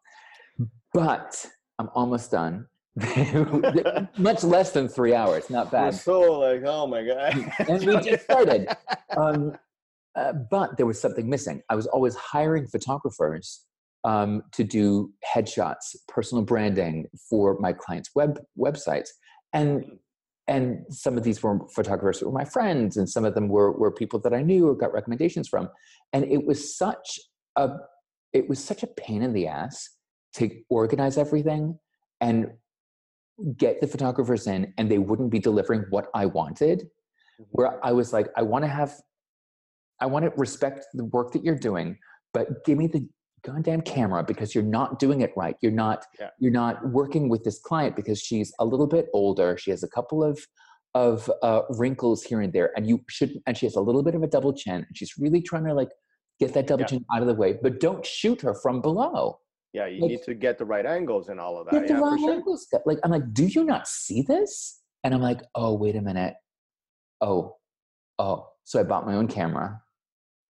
But 0.95 1.45
I'm 1.79 1.91
almost 1.95 2.31
done. 2.31 2.67
Much 4.19 4.43
less 4.43 4.73
than 4.73 4.89
three 4.89 5.15
hours, 5.15 5.51
not 5.51 5.71
bad. 5.71 5.93
We're 5.93 5.99
so 5.99 6.21
like, 6.41 6.63
oh 6.65 6.87
my 6.87 7.05
god! 7.05 7.53
and 7.69 7.85
we 7.85 8.01
just 8.01 8.25
started. 8.25 8.69
Um, 9.17 9.57
uh, 10.15 10.33
but 10.51 10.77
there 10.77 10.87
was 10.87 11.01
something 11.01 11.29
missing. 11.29 11.63
I 11.71 11.75
was 11.75 11.87
always 11.87 12.15
hiring 12.15 12.67
photographers 12.69 13.65
um, 14.05 14.43
to 14.53 14.65
do 14.65 15.13
headshots, 15.35 15.97
personal 16.07 16.45
branding 16.45 17.07
for 17.29 17.59
my 17.59 17.73
clients' 17.73 18.11
web 18.15 18.41
websites, 18.59 19.09
and 19.53 19.85
and 20.47 20.87
some 20.89 21.19
of 21.19 21.25
these 21.25 21.43
were 21.43 21.69
photographers 21.69 22.21
who 22.21 22.27
were 22.27 22.33
my 22.33 22.45
friends, 22.45 22.97
and 22.97 23.09
some 23.09 23.25
of 23.25 23.35
them 23.35 23.49
were 23.49 23.73
were 23.73 23.93
people 23.93 24.19
that 24.21 24.33
I 24.33 24.43
knew 24.43 24.69
or 24.69 24.75
got 24.75 24.93
recommendations 24.93 25.49
from. 25.49 25.69
And 26.13 26.25
it 26.25 26.47
was 26.47 26.77
such 26.77 27.21
a 27.57 27.71
it 28.33 28.49
was 28.49 28.63
such 28.63 28.83
a 28.83 28.87
pain 28.87 29.23
in 29.23 29.33
the 29.33 29.47
ass 29.47 29.91
to 30.35 30.51
organize 30.69 31.19
everything 31.19 31.79
and 32.21 32.49
get 33.57 33.81
the 33.81 33.87
photographers 33.87 34.47
in, 34.47 34.73
and 34.79 34.91
they 34.91 34.99
wouldn't 34.99 35.31
be 35.31 35.39
delivering 35.39 35.85
what 35.91 36.09
I 36.15 36.27
wanted. 36.27 36.89
Mhm. 37.41 37.47
Where 37.51 37.87
I 37.87 37.93
was 37.93 38.13
like, 38.13 38.29
I 38.37 38.43
want 38.43 38.65
to 38.65 38.69
have, 38.69 39.01
I 40.01 40.07
want 40.07 40.25
to 40.25 40.33
respect 40.37 40.87
the 40.93 41.05
work 41.05 41.33
that 41.33 41.45
you're 41.45 41.55
doing, 41.55 41.99
but 42.33 42.65
give 42.65 42.79
me 42.79 42.89
the 42.89 43.09
goddamn 43.43 43.81
camera 43.83 44.23
because 44.23 44.55
you're 44.55 44.65
not 44.65 44.99
doing 44.99 45.21
it 45.21 45.33
right. 45.37 45.57
You're 45.61 45.73
not 45.73 46.05
Yeah. 46.19 46.31
you're 46.39 46.53
not 46.53 46.87
working 46.91 47.29
with 47.29 47.45
this 47.45 47.59
client 47.61 47.97
because 47.97 48.21
she's 48.21 48.53
a 48.59 48.65
little 48.65 48.87
bit 48.87 49.07
older. 49.15 49.57
She 49.57 49.71
has 49.71 49.83
a 49.83 49.89
couple 49.89 50.23
of 50.25 50.39
of 50.95 51.31
uh, 51.43 51.63
wrinkles 51.71 52.23
here 52.23 52.41
and 52.41 52.53
there, 52.53 52.73
and 52.77 52.89
you 52.89 53.01
should 53.09 53.33
and 53.47 53.57
she 53.57 53.67
has 53.67 53.77
a 53.77 53.81
little 53.81 54.03
bit 54.03 54.15
of 54.15 54.23
a 54.23 54.27
double 54.27 54.53
chin, 54.53 54.77
and 54.87 54.97
she's 54.97 55.19
really 55.19 55.41
trying 55.43 55.65
to 55.65 55.75
like 55.75 55.91
get 56.41 56.55
that 56.55 56.67
double 56.67 56.83
Yeah. 56.83 56.87
chin 56.89 57.05
out 57.13 57.21
of 57.23 57.29
the 57.29 57.35
way. 57.35 57.59
But 57.63 57.81
don't 57.81 58.05
shoot 58.05 58.41
her 58.43 58.55
from 58.55 58.81
below. 58.81 59.39
Yeah, 59.75 59.87
you 59.87 60.01
Like- 60.01 60.11
need 60.13 60.23
to 60.25 60.35
get 60.35 60.57
the 60.59 60.65
right 60.65 60.87
angles 60.87 61.29
and 61.29 61.39
all 61.39 61.59
of 61.59 61.67
that. 61.67 61.73
Get 61.73 61.89
the 61.89 61.95
yeah, 61.95 62.17
sure. 62.17 62.33
angles. 62.33 62.67
Like 62.87 62.99
I'm 63.05 63.11
like, 63.11 63.33
do 63.35 63.45
you 63.47 63.65
not 63.65 63.87
see 63.87 64.23
this? 64.23 64.81
And 65.05 65.15
I'm 65.15 65.21
like, 65.21 65.43
oh 65.55 65.75
wait 65.75 65.95
a 65.95 66.01
minute. 66.01 66.35
Oh, 67.21 67.57
oh. 68.19 68.49
So 68.65 68.81
I 68.81 68.83
bought 68.83 69.07
my 69.07 69.15
own 69.15 69.29
camera 69.29 69.81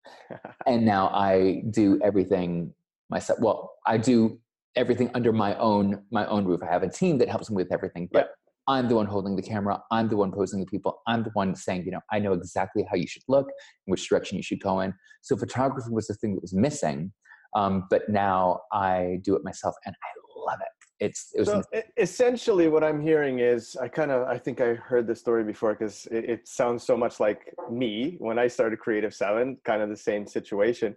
and 0.66 0.84
now 0.84 1.08
I 1.08 1.62
do 1.70 2.00
everything 2.02 2.72
myself. 3.10 3.38
Well, 3.40 3.70
I 3.86 3.98
do 3.98 4.40
everything 4.76 5.10
under 5.14 5.32
my 5.32 5.56
own 5.56 6.04
my 6.10 6.26
own 6.26 6.44
roof. 6.44 6.60
I 6.62 6.66
have 6.66 6.82
a 6.82 6.88
team 6.88 7.18
that 7.18 7.28
helps 7.28 7.50
me 7.50 7.56
with 7.56 7.72
everything, 7.72 8.08
but 8.12 8.30
I'm 8.68 8.86
the 8.86 8.94
one 8.94 9.06
holding 9.06 9.34
the 9.34 9.42
camera. 9.42 9.82
I'm 9.90 10.08
the 10.08 10.16
one 10.16 10.30
posing 10.30 10.60
the 10.60 10.66
people. 10.66 11.00
I'm 11.06 11.24
the 11.24 11.30
one 11.32 11.54
saying, 11.54 11.84
you 11.86 11.90
know, 11.90 12.00
I 12.12 12.18
know 12.18 12.34
exactly 12.34 12.86
how 12.88 12.96
you 12.96 13.06
should 13.06 13.22
look, 13.26 13.48
which 13.86 14.06
direction 14.08 14.36
you 14.36 14.42
should 14.42 14.60
go 14.60 14.80
in. 14.80 14.92
So 15.22 15.36
photography 15.36 15.90
was 15.90 16.06
the 16.06 16.14
thing 16.14 16.34
that 16.34 16.42
was 16.42 16.52
missing, 16.52 17.12
um, 17.56 17.86
but 17.88 18.08
now 18.10 18.60
I 18.72 19.20
do 19.22 19.34
it 19.36 19.42
myself, 19.42 19.74
and 19.86 19.94
I 19.94 20.08
love 20.50 20.58
it. 20.60 21.04
It's 21.04 21.30
it 21.34 21.40
was 21.40 21.48
So 21.48 21.62
essentially, 21.96 22.68
what 22.68 22.84
I'm 22.84 23.00
hearing 23.00 23.38
is, 23.38 23.76
I 23.76 23.88
kind 23.88 24.10
of, 24.10 24.26
I 24.28 24.36
think 24.36 24.60
I 24.60 24.74
heard 24.74 25.06
this 25.06 25.20
story 25.20 25.44
before 25.44 25.72
because 25.72 26.06
it, 26.10 26.24
it 26.28 26.48
sounds 26.48 26.82
so 26.82 26.96
much 26.96 27.20
like 27.20 27.54
me 27.70 28.16
when 28.18 28.38
I 28.38 28.48
started 28.48 28.80
Creative 28.80 29.14
Seven, 29.14 29.56
kind 29.64 29.80
of 29.80 29.88
the 29.88 29.96
same 29.96 30.26
situation. 30.26 30.94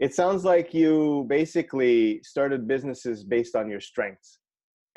It 0.00 0.14
sounds 0.14 0.44
like 0.44 0.72
you 0.72 1.26
basically 1.28 2.22
started 2.22 2.68
businesses 2.68 3.24
based 3.24 3.56
on 3.56 3.68
your 3.68 3.80
strengths, 3.80 4.38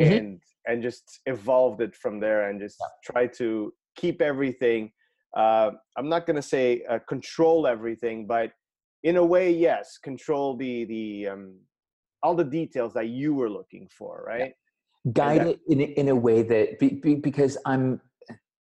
Mhm. 0.02 0.18
and 0.18 0.42
and 0.68 0.84
just 0.84 1.20
evolved 1.26 1.82
it 1.82 1.96
from 1.96 2.20
there, 2.20 2.50
and 2.50 2.60
just 2.60 2.80
try 3.04 3.26
to 3.42 3.74
keep 3.96 4.22
everything. 4.22 4.92
Uh, 5.36 5.72
I'm 5.98 6.10
not 6.10 6.26
going 6.28 6.36
to 6.36 6.42
say 6.56 6.84
uh, 6.90 7.00
control 7.08 7.66
everything, 7.66 8.28
but 8.28 8.52
in 9.04 9.16
a 9.18 9.26
way, 9.26 9.50
yes, 9.52 9.98
control 9.98 10.56
the 10.56 10.86
the 10.86 11.28
um, 11.30 11.60
all 12.24 12.36
the 12.36 12.44
details 12.60 12.94
that 12.94 13.08
you 13.08 13.34
were 13.34 13.50
looking 13.50 13.88
for, 13.98 14.24
right? 14.28 14.54
guide 15.14 15.42
that- 15.42 15.48
it 15.48 15.60
in, 15.68 15.80
a- 15.82 15.94
in 16.02 16.08
a 16.10 16.16
way 16.16 16.44
that 16.44 16.78
be, 16.78 16.90
be, 16.90 17.16
because 17.16 17.58
i'm 17.66 18.00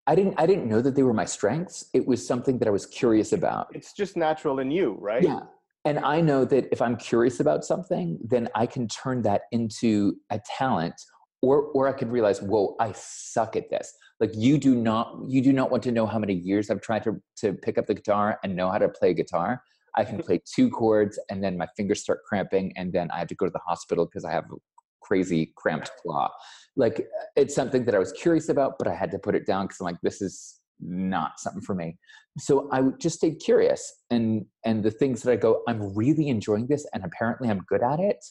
i 0.08 0.16
didn't 0.16 0.34
i 0.40 0.48
didn't 0.48 0.68
know 0.68 0.82
that 0.82 0.96
they 0.96 1.04
were 1.04 1.14
my 1.14 1.26
strengths 1.26 1.92
it 1.94 2.08
was 2.08 2.26
something 2.26 2.58
that 2.58 2.68
i 2.68 2.72
was 2.72 2.88
curious 2.88 3.34
about 3.34 3.68
It's 3.76 3.94
just 3.94 4.18
natural 4.18 4.58
in 4.58 4.72
you, 4.72 4.98
right? 5.00 5.24
yeah 5.24 5.42
and 5.86 6.00
i 6.00 6.22
know 6.22 6.46
that 6.46 6.68
if 6.72 6.82
i'm 6.82 6.96
curious 6.96 7.40
about 7.40 7.64
something 7.64 8.18
then 8.24 8.48
i 8.56 8.66
can 8.66 8.88
turn 8.88 9.22
that 9.22 9.44
into 9.52 10.16
a 10.30 10.40
talent 10.58 10.96
or 11.42 11.66
or 11.74 11.88
i 11.88 11.92
could 11.92 12.12
realize 12.12 12.42
whoa 12.42 12.76
i 12.80 12.92
suck 12.94 13.56
at 13.56 13.70
this. 13.70 13.94
Like 14.20 14.32
you 14.36 14.58
do 14.58 14.74
not 14.74 15.20
you 15.28 15.42
do 15.42 15.52
not 15.52 15.70
want 15.70 15.84
to 15.84 15.92
know 15.92 16.06
how 16.06 16.18
many 16.18 16.34
years 16.34 16.70
i've 16.70 16.82
tried 16.82 17.04
to 17.04 17.22
to 17.38 17.54
pick 17.54 17.78
up 17.78 17.86
the 17.86 17.94
guitar 17.94 18.40
and 18.44 18.56
know 18.56 18.72
how 18.72 18.78
to 18.80 18.90
play 18.90 19.14
guitar. 19.14 19.62
I 19.96 20.06
can 20.06 20.18
play 20.28 20.42
two 20.56 20.70
chords 20.70 21.20
and 21.30 21.44
then 21.44 21.58
my 21.58 21.68
fingers 21.76 22.02
start 22.02 22.20
cramping 22.28 22.72
and 22.78 22.94
then 22.94 23.12
i 23.12 23.20
have 23.20 23.28
to 23.28 23.36
go 23.36 23.46
to 23.46 23.52
the 23.52 23.66
hospital 23.68 24.06
because 24.06 24.26
i 24.26 24.32
have 24.32 24.46
a 24.46 24.56
crazy 25.02 25.52
cramped 25.58 25.92
claw. 26.02 26.30
Like 26.78 27.06
it's 27.36 27.54
something 27.54 27.84
that 27.86 27.96
i 27.96 28.00
was 28.00 28.14
curious 28.14 28.48
about 28.50 28.80
but 28.80 28.88
i 28.88 28.96
had 28.96 29.12
to 29.12 29.20
put 29.20 29.36
it 29.36 29.46
down 29.46 29.66
because 29.66 29.82
i'm 29.82 29.86
like 29.86 30.02
this 30.02 30.22
is 30.22 30.60
not 30.80 31.40
something 31.40 31.62
for 31.62 31.76
me 31.76 31.98
so 32.38 32.70
i 32.72 32.82
would 32.82 33.00
just 33.00 33.18
stayed 33.18 33.40
curious 33.40 34.02
and 34.10 34.46
and 34.66 34.84
the 34.84 34.92
things 34.92 35.22
that 35.22 35.32
i 35.32 35.36
go 35.36 35.62
i'm 35.68 35.94
really 35.96 36.30
enjoying 36.30 36.68
this 36.68 36.86
and 36.94 37.04
apparently 37.04 37.50
i'm 37.50 37.60
good 37.68 37.84
at 37.84 38.00
it 38.00 38.24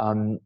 um, 0.00 0.38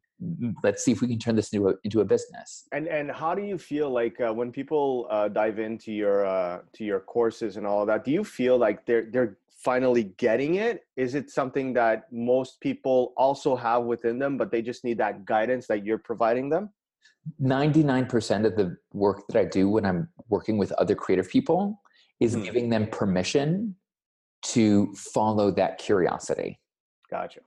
let's 0.63 0.85
see 0.85 0.93
if 0.93 1.01
we 1.01 1.09
can 1.09 1.19
turn 1.19 1.37
this 1.37 1.53
into 1.53 1.69
a, 1.69 1.75
into 1.85 2.01
a 2.01 2.05
business 2.05 2.67
And 2.73 2.89
and 2.89 3.11
how 3.11 3.35
do 3.35 3.43
you 3.43 3.59
feel 3.59 3.91
like 3.91 4.21
uh, 4.21 4.33
when 4.33 4.51
people 4.51 5.07
uh, 5.11 5.29
dive 5.29 5.59
into 5.59 5.93
your 5.93 6.25
uh, 6.27 6.61
to 6.75 6.85
your 6.85 7.01
courses 7.01 7.57
and 7.57 7.67
all 7.67 7.83
of 7.83 7.87
that? 7.89 8.05
Do 8.05 8.11
you 8.11 8.25
feel 8.25 8.57
like 8.57 8.87
they're 8.87 9.09
they're 9.11 9.39
finally 9.65 10.05
getting 10.17 10.57
it? 10.57 10.87
Is 10.97 11.15
it 11.15 11.31
something 11.31 11.73
that 11.75 12.11
most 12.13 12.61
people 12.61 13.13
also 13.17 13.57
have 13.57 13.83
within 13.85 14.19
them, 14.19 14.37
but 14.39 14.51
they 14.51 14.63
just 14.63 14.85
need 14.85 14.99
that 14.99 15.25
guidance 15.25 15.67
that 15.67 15.85
you're 15.85 15.99
providing 15.99 16.49
them? 16.49 16.71
99% 17.41 18.47
of 18.47 18.57
the 18.57 18.77
work 18.93 19.27
that 19.29 19.39
I 19.39 19.45
do 19.45 19.69
when 19.69 19.85
I'm 19.85 20.09
working 20.29 20.59
with 20.59 20.73
other 20.73 20.95
creative 20.95 21.29
people 21.29 21.81
is 22.21 22.37
Mhm. 22.37 22.45
giving 22.45 22.69
them 22.71 22.87
permission 22.87 23.77
to 24.43 24.93
follow 24.95 25.51
that 25.51 25.79
curiosity. 25.79 26.61
Gotcha. 27.11 27.41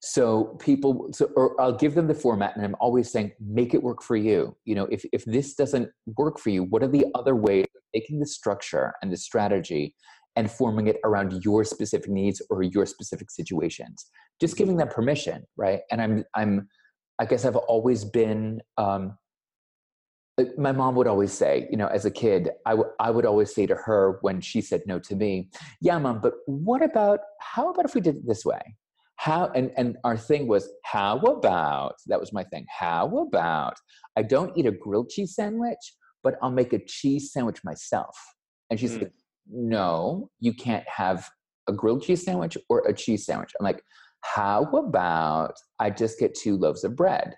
So 0.00 0.56
people, 0.60 1.08
so 1.12 1.26
or 1.36 1.60
I'll 1.60 1.76
give 1.76 1.94
them 1.94 2.08
the 2.08 2.14
format, 2.14 2.56
and 2.56 2.64
I'm 2.64 2.76
always 2.80 3.10
saying, 3.10 3.32
make 3.40 3.74
it 3.74 3.82
work 3.82 4.02
for 4.02 4.16
you. 4.16 4.56
You 4.64 4.74
know, 4.74 4.86
if 4.90 5.04
if 5.12 5.24
this 5.24 5.54
doesn't 5.54 5.90
work 6.16 6.38
for 6.38 6.50
you, 6.50 6.64
what 6.64 6.82
are 6.82 6.88
the 6.88 7.06
other 7.14 7.36
ways 7.36 7.66
of 7.76 7.82
taking 7.94 8.18
the 8.20 8.26
structure 8.26 8.92
and 9.02 9.12
the 9.12 9.16
strategy 9.16 9.94
and 10.36 10.50
forming 10.50 10.86
it 10.88 10.96
around 11.04 11.44
your 11.44 11.62
specific 11.64 12.10
needs 12.10 12.42
or 12.50 12.62
your 12.62 12.86
specific 12.86 13.30
situations? 13.30 14.06
Just 14.40 14.56
giving 14.56 14.76
them 14.76 14.88
permission, 14.88 15.44
right? 15.56 15.80
And 15.90 16.00
I'm 16.02 16.24
I'm, 16.34 16.68
I 17.18 17.24
guess 17.26 17.44
I've 17.44 17.56
always 17.56 18.04
been. 18.04 18.62
Um, 18.78 19.18
my 20.56 20.72
mom 20.72 20.94
would 20.94 21.06
always 21.06 21.30
say, 21.30 21.68
you 21.70 21.76
know, 21.76 21.88
as 21.88 22.06
a 22.06 22.10
kid, 22.10 22.50
I, 22.64 22.70
w- 22.70 22.90
I 22.98 23.10
would 23.10 23.26
always 23.26 23.54
say 23.54 23.66
to 23.66 23.74
her 23.74 24.18
when 24.22 24.40
she 24.40 24.62
said 24.62 24.80
no 24.86 24.98
to 25.00 25.14
me, 25.14 25.50
yeah, 25.82 25.98
mom, 25.98 26.20
but 26.22 26.32
what 26.46 26.82
about, 26.82 27.20
how 27.38 27.70
about 27.70 27.84
if 27.84 27.94
we 27.94 28.00
did 28.00 28.16
it 28.16 28.26
this 28.26 28.42
way? 28.42 28.76
How, 29.16 29.52
and, 29.54 29.70
and 29.76 29.98
our 30.04 30.16
thing 30.16 30.48
was, 30.48 30.72
how 30.84 31.18
about, 31.18 31.96
that 32.06 32.18
was 32.18 32.32
my 32.32 32.44
thing, 32.44 32.64
how 32.70 33.18
about 33.18 33.74
I 34.16 34.22
don't 34.22 34.56
eat 34.56 34.64
a 34.64 34.72
grilled 34.72 35.10
cheese 35.10 35.34
sandwich, 35.34 35.76
but 36.24 36.36
I'll 36.40 36.50
make 36.50 36.72
a 36.72 36.82
cheese 36.82 37.30
sandwich 37.30 37.60
myself. 37.62 38.16
And 38.70 38.80
she's 38.80 38.92
Mm. 38.92 39.02
like, 39.02 39.12
no, 39.50 40.30
you 40.40 40.54
can't 40.54 40.88
have 40.88 41.28
a 41.68 41.74
grilled 41.74 42.02
cheese 42.04 42.24
sandwich 42.24 42.56
or 42.70 42.82
a 42.88 42.94
cheese 42.94 43.26
sandwich. 43.26 43.52
I'm 43.60 43.64
like, 43.64 43.82
how 44.22 44.64
about 44.64 45.54
I 45.78 45.90
just 45.90 46.18
get 46.18 46.34
two 46.34 46.56
loaves 46.56 46.84
of 46.84 46.96
bread? 46.96 47.34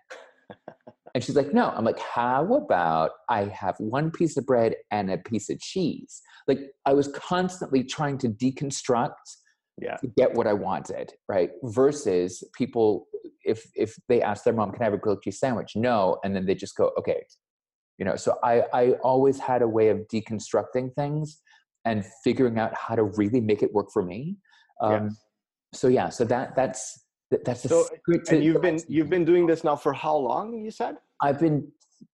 And 1.14 1.22
she's 1.22 1.36
like, 1.36 1.54
no. 1.54 1.70
I'm 1.70 1.84
like, 1.84 1.98
how 2.00 2.54
about 2.54 3.12
I 3.28 3.44
have 3.44 3.76
one 3.78 4.10
piece 4.10 4.36
of 4.36 4.46
bread 4.46 4.74
and 4.90 5.10
a 5.10 5.18
piece 5.18 5.48
of 5.48 5.60
cheese? 5.60 6.20
Like, 6.48 6.58
I 6.86 6.92
was 6.92 7.08
constantly 7.08 7.84
trying 7.84 8.18
to 8.18 8.28
deconstruct 8.28 9.14
Yeah. 9.80 9.96
to 9.96 10.06
get 10.16 10.34
what 10.34 10.46
I 10.46 10.52
wanted, 10.52 11.12
right? 11.28 11.50
Versus 11.62 12.42
people, 12.56 13.06
if 13.44 13.64
if 13.76 13.96
they 14.08 14.22
ask 14.22 14.44
their 14.44 14.54
mom, 14.54 14.72
"Can 14.72 14.82
I 14.82 14.84
have 14.84 14.92
a 14.94 14.98
grilled 14.98 15.22
cheese 15.22 15.38
sandwich?" 15.38 15.76
No, 15.76 16.18
and 16.24 16.34
then 16.34 16.46
they 16.46 16.54
just 16.54 16.76
go, 16.76 16.90
"Okay," 16.98 17.24
you 17.98 18.04
know. 18.04 18.16
So 18.16 18.38
I 18.42 18.64
I 18.72 18.92
always 19.02 19.38
had 19.38 19.62
a 19.62 19.68
way 19.68 19.88
of 19.90 19.98
deconstructing 20.12 20.94
things 20.94 21.40
and 21.84 22.04
figuring 22.24 22.58
out 22.58 22.74
how 22.76 22.94
to 22.96 23.04
really 23.04 23.40
make 23.40 23.62
it 23.62 23.72
work 23.72 23.88
for 23.92 24.02
me. 24.02 24.36
Um, 24.80 25.04
Yes. 25.04 25.20
So 25.74 25.88
yeah, 25.88 26.08
so 26.08 26.24
that 26.24 26.54
that's 26.56 27.04
that's 27.44 27.62
the 27.62 27.68
So, 27.68 27.82
secret 27.84 28.24
to 28.26 28.36
And 28.36 28.44
you've 28.44 28.62
been 28.62 28.80
you've 28.88 29.10
been 29.10 29.24
doing 29.24 29.46
this 29.46 29.64
now 29.64 29.76
for 29.76 29.92
how 29.92 30.16
long? 30.16 30.64
You 30.64 30.70
said. 30.70 30.96
I've 31.20 31.40
been 31.40 31.66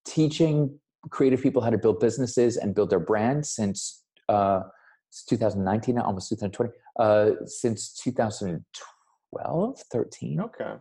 teaching 0.07 0.79
creative 1.11 1.43
people 1.43 1.63
how 1.63 1.71
to 1.71 1.79
build 1.79 2.01
businesses 2.01 2.57
and 2.57 2.75
build 2.75 2.91
their 2.91 3.01
brands 3.01 3.51
since 3.51 4.05
uh, 4.29 4.61
it's 5.09 5.25
2019 5.25 5.99
almost 5.99 6.29
2020, 6.29 6.73
uh, 6.99 7.31
since 7.47 7.95
2012, 7.95 9.83
13. 9.91 10.41
Okay. 10.41 10.75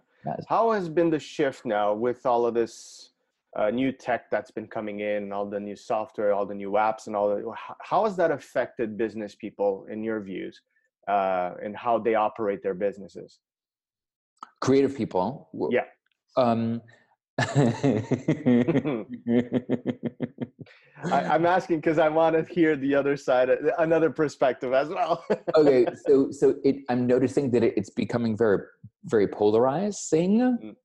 How 0.47 0.71
has 0.71 0.89
been 0.89 1.09
the 1.09 1.19
shift 1.19 1.65
now 1.65 1.93
with 1.93 2.25
all 2.25 2.45
of 2.45 2.53
this 2.53 3.11
uh, 3.55 3.71
new 3.71 3.91
tech 3.91 4.29
that's 4.29 4.51
been 4.51 4.67
coming 4.67 4.99
in, 4.99 5.31
all 5.31 5.45
the 5.49 5.59
new 5.59 5.75
software, 5.75 6.33
all 6.33 6.45
the 6.45 6.53
new 6.53 6.71
apps, 6.71 7.07
and 7.07 7.15
all 7.15 7.29
that? 7.29 7.43
How 7.81 8.03
has 8.03 8.15
that 8.17 8.29
affected 8.29 8.97
business 8.97 9.33
people, 9.33 9.87
in 9.89 10.03
your 10.03 10.19
views, 10.19 10.61
uh, 11.09 11.55
and 11.63 11.75
how 11.75 11.97
they 11.97 12.15
operate 12.15 12.61
their 12.63 12.73
businesses? 12.73 13.39
Creative 14.61 14.95
people. 14.95 15.49
Yeah. 15.71 15.85
Um, 16.37 16.81
I, 17.39 19.05
I'm 21.11 21.45
asking 21.45 21.77
because 21.77 21.97
I 21.97 22.09
want 22.09 22.35
to 22.35 22.53
hear 22.53 22.75
the 22.75 22.93
other 22.95 23.15
side, 23.15 23.49
another 23.77 24.09
perspective 24.09 24.73
as 24.73 24.89
well. 24.89 25.23
okay, 25.55 25.85
so 26.05 26.29
so 26.31 26.55
it, 26.63 26.77
I'm 26.89 27.07
noticing 27.07 27.49
that 27.51 27.63
it, 27.63 27.75
it's 27.77 27.89
becoming 27.89 28.35
very 28.37 28.59
very 29.05 29.27
polarizing, 29.27 30.39
Mm. 30.39 30.75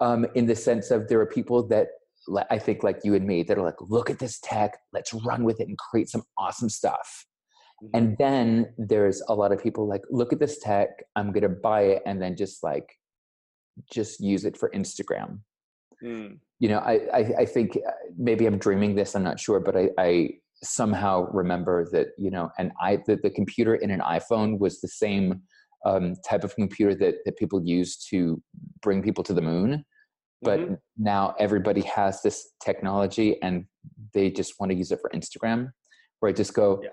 um, 0.00 0.26
in 0.34 0.46
the 0.46 0.54
sense 0.54 0.92
of 0.92 1.08
there 1.08 1.20
are 1.20 1.26
people 1.26 1.66
that 1.68 1.88
I 2.50 2.58
think 2.58 2.82
like 2.84 3.00
you 3.04 3.14
and 3.14 3.26
me 3.26 3.42
that 3.42 3.58
are 3.58 3.62
like, 3.62 3.80
look 3.80 4.10
at 4.10 4.18
this 4.18 4.38
tech, 4.40 4.78
let's 4.92 5.12
run 5.12 5.44
with 5.44 5.60
it 5.60 5.68
and 5.68 5.78
create 5.78 6.08
some 6.08 6.22
awesome 6.38 6.68
stuff. 6.68 7.26
Mm-hmm. 7.82 7.96
And 7.96 8.16
then 8.18 8.72
there's 8.78 9.22
a 9.28 9.34
lot 9.34 9.52
of 9.52 9.62
people 9.62 9.86
like, 9.86 10.02
look 10.10 10.32
at 10.32 10.38
this 10.38 10.58
tech, 10.58 10.88
I'm 11.14 11.32
gonna 11.32 11.48
buy 11.48 11.82
it, 11.82 12.02
and 12.06 12.20
then 12.20 12.36
just 12.36 12.62
like, 12.62 12.88
just 13.92 14.20
use 14.20 14.44
it 14.44 14.56
for 14.56 14.70
Instagram. 14.70 15.40
Mm. 16.02 16.38
You 16.58 16.68
know, 16.68 16.78
I, 16.78 17.00
I, 17.12 17.18
I 17.40 17.44
think 17.44 17.76
uh, 17.76 17.90
maybe 18.16 18.46
I'm 18.46 18.58
dreaming 18.58 18.94
this. 18.94 19.14
I'm 19.14 19.22
not 19.22 19.38
sure, 19.38 19.60
but 19.60 19.76
I, 19.76 19.90
I 19.98 20.30
somehow 20.62 21.30
remember 21.32 21.86
that 21.92 22.08
you 22.16 22.30
know, 22.30 22.50
and 22.58 22.72
I 22.80 22.98
the, 23.06 23.16
the 23.16 23.30
computer 23.30 23.74
in 23.74 23.90
an 23.90 24.00
iPhone 24.00 24.58
was 24.58 24.80
the 24.80 24.88
same 24.88 25.42
um, 25.84 26.14
type 26.28 26.44
of 26.44 26.54
computer 26.56 26.94
that 26.96 27.16
that 27.24 27.36
people 27.36 27.62
use 27.62 27.96
to 28.10 28.42
bring 28.82 29.02
people 29.02 29.22
to 29.24 29.34
the 29.34 29.42
moon 29.42 29.84
but 30.42 30.60
mm-hmm. 30.60 30.74
now 30.98 31.34
everybody 31.38 31.80
has 31.82 32.22
this 32.22 32.52
technology 32.62 33.40
and 33.42 33.64
they 34.12 34.30
just 34.30 34.54
want 34.58 34.70
to 34.70 34.76
use 34.76 34.92
it 34.92 35.00
for 35.00 35.10
instagram 35.14 35.70
where 36.20 36.30
i 36.30 36.32
just 36.32 36.54
go 36.54 36.80
yeah. 36.82 36.90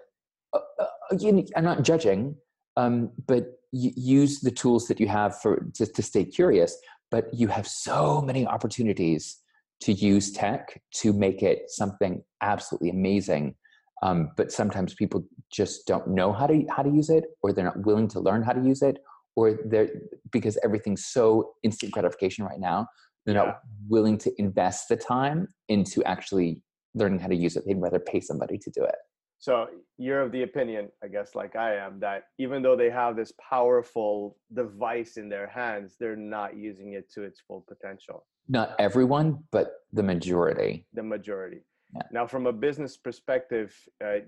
Uh, 0.54 0.60
uh, 0.80 0.86
you, 1.18 1.46
i'm 1.56 1.64
not 1.64 1.84
judging 1.84 2.36
um, 2.76 3.12
but 3.28 3.60
use 3.72 4.42
the 4.42 4.52
tools 4.52 4.88
that 4.88 5.00
you 5.00 5.08
have 5.08 5.40
for 5.42 5.66
to, 5.74 5.86
to 5.86 6.02
stay 6.02 6.24
curious 6.24 6.78
but 7.12 7.26
you 7.34 7.48
have 7.48 7.68
so 7.68 8.22
many 8.22 8.46
opportunities 8.48 9.38
to 9.82 9.94
use 9.94 10.32
tech 10.32 10.82
to 10.92 11.14
make 11.14 11.44
it 11.44 11.64
something 11.68 12.24
absolutely 12.42 12.90
amazing 12.90 13.56
um, 14.02 14.32
but 14.36 14.52
sometimes 14.52 14.94
people 14.94 15.24
just 15.52 15.88
don't 15.88 16.08
know 16.08 16.34
how 16.34 16.48
to 16.48 16.66
how 16.70 16.84
to 16.84 16.90
use 16.90 17.10
it 17.10 17.26
or 17.42 17.54
they're 17.54 17.66
not 17.66 17.86
willing 17.86 18.08
to 18.08 18.20
learn 18.20 18.44
how 18.44 18.54
to 18.54 18.62
use 18.62 18.82
it 18.82 18.98
or 19.36 19.60
they're 19.66 19.90
because 20.32 20.58
everything's 20.64 21.06
so 21.06 21.54
instant 21.64 21.92
gratification 21.92 22.46
right 22.46 22.60
now 22.60 22.88
they're 23.26 23.36
yeah. 23.36 23.46
not 23.46 23.60
willing 23.88 24.18
to 24.20 24.32
invest 24.38 24.90
the 24.90 24.98
time 24.98 25.48
into 25.70 26.04
actually 26.04 26.62
learning 26.96 27.20
how 27.20 27.28
to 27.28 27.36
use 27.36 27.56
it. 27.56 27.64
They'd 27.66 27.82
rather 27.82 28.00
pay 28.00 28.20
somebody 28.20 28.58
to 28.58 28.70
do 28.70 28.84
it. 28.84 28.96
So 29.44 29.68
you're 29.98 30.22
of 30.22 30.32
the 30.32 30.44
opinion, 30.44 30.88
I 31.04 31.10
guess, 31.10 31.36
like 31.36 31.58
I 31.58 31.76
am, 31.76 32.00
that 32.00 32.28
even 32.40 32.62
though 32.62 32.78
they 32.78 32.90
have 32.90 33.18
this 33.18 33.34
powerful 33.50 34.38
device 34.54 35.18
in 35.18 35.28
their 35.28 35.48
hands, 35.48 35.98
they're 36.00 36.16
not 36.16 36.56
using 36.56 36.94
it 36.94 37.12
to 37.12 37.24
its 37.24 37.42
full 37.46 37.66
potential. 37.68 38.26
Not 38.48 38.74
everyone, 38.80 39.44
but 39.52 39.82
the 39.92 40.02
majority. 40.02 40.86
The 40.94 41.04
majority. 41.04 41.58
Yeah. 41.94 42.04
Now, 42.14 42.26
from 42.26 42.48
a 42.48 42.54
business 42.54 42.96
perspective, 42.96 43.76
uh, 44.02 44.20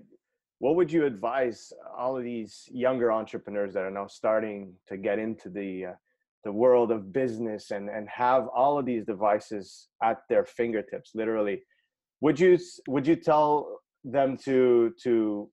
what 0.58 0.76
would 0.76 0.92
you 0.92 1.06
advise 1.06 1.72
all 1.96 2.18
of 2.18 2.22
these 2.22 2.68
younger 2.70 3.10
entrepreneurs 3.10 3.72
that 3.72 3.84
are 3.84 3.90
now 3.90 4.08
starting 4.08 4.74
to 4.88 4.98
get 4.98 5.18
into 5.18 5.48
the 5.48 5.86
uh, 5.86 5.92
the 6.44 6.52
world 6.52 6.92
of 6.92 7.10
business 7.10 7.70
and 7.70 7.88
and 7.88 8.06
have 8.10 8.48
all 8.48 8.78
of 8.78 8.84
these 8.84 9.06
devices 9.06 9.88
at 10.02 10.18
their 10.28 10.44
fingertips 10.44 11.10
literally 11.14 11.60
would 12.20 12.38
you 12.38 12.56
would 12.86 13.06
you 13.06 13.16
tell 13.16 13.80
them 14.12 14.36
to 14.36 14.92
to 15.02 15.50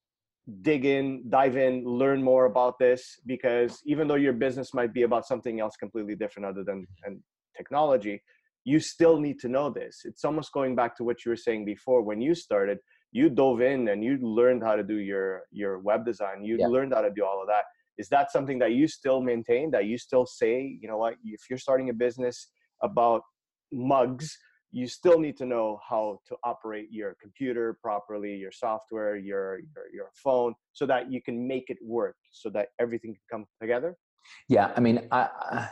dig 0.62 0.86
in 0.86 1.24
dive 1.30 1.56
in 1.56 1.84
learn 1.86 2.22
more 2.22 2.46
about 2.46 2.78
this 2.78 3.02
because 3.26 3.82
even 3.86 4.08
though 4.08 4.22
your 4.26 4.34
business 4.34 4.74
might 4.74 4.94
be 4.94 5.04
about 5.04 5.26
something 5.26 5.62
else 5.62 5.76
completely 5.78 6.16
different 6.16 6.46
other 6.46 6.64
than 6.64 6.86
and 7.06 7.20
technology 7.56 8.22
you 8.66 8.80
still 8.80 9.20
need 9.20 9.40
to 9.40 9.50
know 9.50 9.70
this. 9.70 10.02
It's 10.06 10.24
almost 10.24 10.54
going 10.54 10.76
back 10.76 10.96
to 10.98 11.04
what 11.04 11.26
you 11.26 11.30
were 11.30 11.36
saying 11.36 11.66
before. 11.66 12.02
When 12.02 12.22
you 12.22 12.36
started 12.36 12.80
you 13.12 13.30
dove 13.30 13.62
in 13.62 13.90
and 13.90 14.04
you 14.04 14.18
learned 14.22 14.64
how 14.64 14.76
to 14.76 14.84
do 14.84 14.98
your 14.98 15.44
your 15.52 15.80
web 15.80 16.06
design. 16.06 16.44
You 16.44 16.58
yeah. 16.60 16.68
learned 16.68 16.94
how 16.94 17.02
to 17.02 17.12
do 17.16 17.24
all 17.24 17.42
of 17.42 17.48
that. 17.48 17.66
Is 17.98 18.10
that 18.10 18.32
something 18.32 18.58
that 18.60 18.72
you 18.72 18.88
still 18.88 19.22
maintain 19.22 19.70
that 19.72 19.86
you 19.86 19.98
still 19.98 20.26
say 20.26 20.78
you 20.82 20.88
know 20.88 20.98
what? 20.98 21.16
If 21.24 21.42
you're 21.50 21.60
starting 21.60 21.90
a 21.90 21.94
business 21.94 22.50
about 22.82 23.22
mugs 23.72 24.38
you 24.74 24.88
still 24.88 25.20
need 25.20 25.38
to 25.38 25.46
know 25.46 25.80
how 25.88 26.20
to 26.28 26.36
operate 26.44 26.88
your 26.92 27.16
computer 27.22 27.78
properly 27.82 28.36
your 28.36 28.52
software 28.52 29.16
your 29.16 29.60
your, 29.60 29.86
your 29.94 30.10
phone 30.16 30.54
so 30.74 30.86
that 30.86 31.12
you 31.12 31.22
can 31.22 31.48
make 31.48 31.70
it 31.70 31.78
work 31.82 32.16
so 32.32 32.50
that 32.50 32.70
everything 32.80 33.14
can 33.14 33.22
come 33.40 33.46
together 33.62 33.96
yeah 34.50 34.74
i 34.76 34.80
mean 34.80 35.08
i 35.12 35.70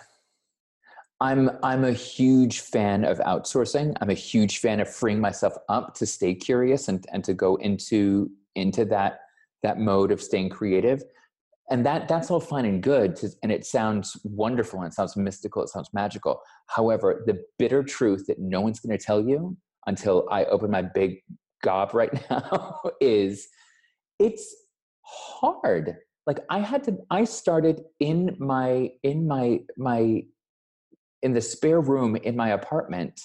I'm 1.21 1.51
I'm 1.61 1.83
a 1.83 1.91
huge 1.91 2.61
fan 2.61 3.05
of 3.05 3.19
outsourcing. 3.19 3.95
I'm 4.01 4.09
a 4.09 4.15
huge 4.15 4.57
fan 4.57 4.79
of 4.79 4.91
freeing 4.91 5.19
myself 5.19 5.53
up 5.69 5.93
to 5.95 6.05
stay 6.07 6.33
curious 6.33 6.87
and, 6.87 7.05
and 7.13 7.23
to 7.25 7.35
go 7.35 7.57
into 7.57 8.31
into 8.55 8.85
that 8.85 9.19
that 9.61 9.77
mode 9.77 10.11
of 10.11 10.19
staying 10.19 10.49
creative 10.49 11.03
and 11.69 11.85
that 11.85 12.07
that's 12.07 12.31
all 12.31 12.39
fine 12.39 12.65
and 12.65 12.81
good 12.81 13.15
to, 13.15 13.29
and 13.43 13.51
it 13.51 13.65
sounds 13.65 14.19
wonderful 14.23 14.79
and 14.79 14.87
it 14.87 14.93
sounds 14.93 15.15
mystical 15.15 15.63
it 15.63 15.69
sounds 15.69 15.89
magical 15.93 16.41
however 16.67 17.23
the 17.25 17.39
bitter 17.59 17.83
truth 17.83 18.25
that 18.27 18.39
no 18.39 18.61
one's 18.61 18.79
going 18.79 18.97
to 18.97 19.03
tell 19.03 19.21
you 19.21 19.55
until 19.87 20.27
i 20.31 20.45
open 20.45 20.71
my 20.71 20.81
big 20.81 21.19
gob 21.63 21.93
right 21.93 22.29
now 22.29 22.79
is 22.99 23.47
it's 24.19 24.55
hard 25.01 25.95
like 26.25 26.39
i 26.49 26.59
had 26.59 26.83
to 26.83 26.97
i 27.09 27.23
started 27.23 27.81
in 27.99 28.35
my 28.39 28.89
in 29.03 29.27
my 29.27 29.59
my 29.77 30.21
in 31.21 31.33
the 31.33 31.41
spare 31.41 31.81
room 31.81 32.15
in 32.15 32.35
my 32.35 32.49
apartment 32.49 33.19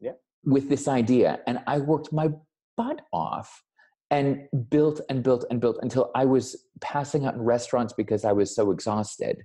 yeah. 0.00 0.12
with 0.44 0.68
this 0.68 0.88
idea 0.88 1.40
and 1.46 1.58
i 1.66 1.78
worked 1.78 2.12
my 2.12 2.28
butt 2.76 3.00
off 3.12 3.62
and 4.10 4.46
built 4.70 5.00
and 5.08 5.22
built 5.22 5.44
and 5.50 5.60
built 5.60 5.78
until 5.82 6.10
I 6.14 6.24
was 6.24 6.64
passing 6.80 7.26
out 7.26 7.34
in 7.34 7.42
restaurants 7.42 7.92
because 7.92 8.24
I 8.24 8.32
was 8.32 8.54
so 8.54 8.70
exhausted. 8.70 9.42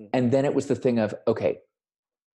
Mm-hmm. 0.00 0.10
And 0.12 0.32
then 0.32 0.44
it 0.44 0.54
was 0.54 0.66
the 0.66 0.74
thing 0.74 0.98
of, 0.98 1.14
okay, 1.28 1.58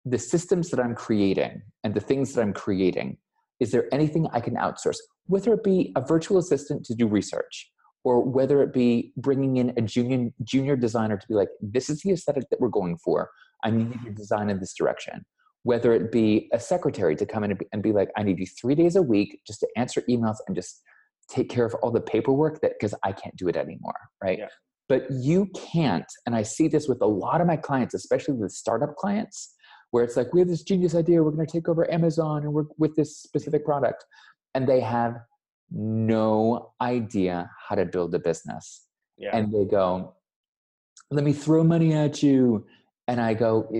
the 0.04 0.18
systems 0.18 0.70
that 0.70 0.80
I'm 0.80 0.94
creating 0.94 1.62
and 1.82 1.94
the 1.94 2.00
things 2.00 2.32
that 2.34 2.42
I'm 2.42 2.52
creating, 2.52 3.18
is 3.60 3.72
there 3.72 3.88
anything 3.92 4.26
I 4.32 4.40
can 4.40 4.54
outsource? 4.54 4.96
Whether 5.26 5.54
it 5.54 5.64
be 5.64 5.92
a 5.96 6.00
virtual 6.00 6.38
assistant 6.38 6.84
to 6.86 6.94
do 6.94 7.06
research, 7.06 7.70
or 8.04 8.22
whether 8.22 8.62
it 8.62 8.72
be 8.72 9.12
bringing 9.16 9.56
in 9.56 9.72
a 9.78 9.80
junior 9.80 10.30
junior 10.42 10.76
designer 10.76 11.16
to 11.16 11.26
be 11.26 11.34
like, 11.34 11.48
this 11.60 11.88
is 11.88 12.02
the 12.02 12.12
aesthetic 12.12 12.44
that 12.50 12.60
we're 12.60 12.68
going 12.68 12.98
for. 12.98 13.30
I 13.64 13.70
need 13.70 13.94
you 13.94 14.00
to 14.04 14.10
design 14.10 14.50
in 14.50 14.60
this 14.60 14.74
direction. 14.74 15.24
Whether 15.62 15.94
it 15.94 16.12
be 16.12 16.50
a 16.52 16.60
secretary 16.60 17.16
to 17.16 17.24
come 17.24 17.44
in 17.44 17.52
and 17.52 17.58
be, 17.58 17.66
and 17.72 17.82
be 17.82 17.92
like, 17.92 18.10
I 18.18 18.22
need 18.22 18.38
you 18.38 18.46
three 18.46 18.74
days 18.74 18.96
a 18.96 19.02
week 19.02 19.40
just 19.46 19.60
to 19.60 19.68
answer 19.76 20.02
emails 20.10 20.36
and 20.46 20.54
just 20.54 20.82
take 21.28 21.48
care 21.48 21.64
of 21.64 21.74
all 21.74 21.90
the 21.90 22.00
paperwork 22.00 22.60
that 22.60 22.72
because 22.78 22.94
I 23.02 23.12
can't 23.12 23.36
do 23.36 23.48
it 23.48 23.56
anymore, 23.56 23.98
right? 24.22 24.38
Yeah. 24.38 24.48
But 24.88 25.06
you 25.10 25.48
can't, 25.54 26.04
and 26.26 26.34
I 26.34 26.42
see 26.42 26.68
this 26.68 26.88
with 26.88 27.00
a 27.00 27.06
lot 27.06 27.40
of 27.40 27.46
my 27.46 27.56
clients, 27.56 27.94
especially 27.94 28.34
with 28.34 28.52
startup 28.52 28.96
clients, 28.96 29.54
where 29.90 30.04
it's 30.04 30.16
like 30.16 30.34
we 30.34 30.40
have 30.40 30.48
this 30.48 30.62
genius 30.62 30.94
idea, 30.94 31.22
we're 31.22 31.30
going 31.30 31.46
to 31.46 31.52
take 31.52 31.68
over 31.68 31.90
Amazon 31.90 32.42
and 32.42 32.52
work 32.52 32.68
with 32.78 32.94
this 32.96 33.16
specific 33.16 33.64
product, 33.64 34.04
and 34.54 34.68
they 34.68 34.80
have 34.80 35.14
no 35.70 36.72
idea 36.80 37.50
how 37.68 37.76
to 37.76 37.86
build 37.86 38.14
a 38.14 38.18
business, 38.18 38.86
yeah. 39.16 39.34
and 39.34 39.52
they 39.54 39.64
go, 39.64 40.14
"Let 41.10 41.24
me 41.24 41.32
throw 41.32 41.64
money 41.64 41.94
at 41.94 42.22
you," 42.22 42.66
and 43.08 43.20
I 43.20 43.34
go, 43.34 43.70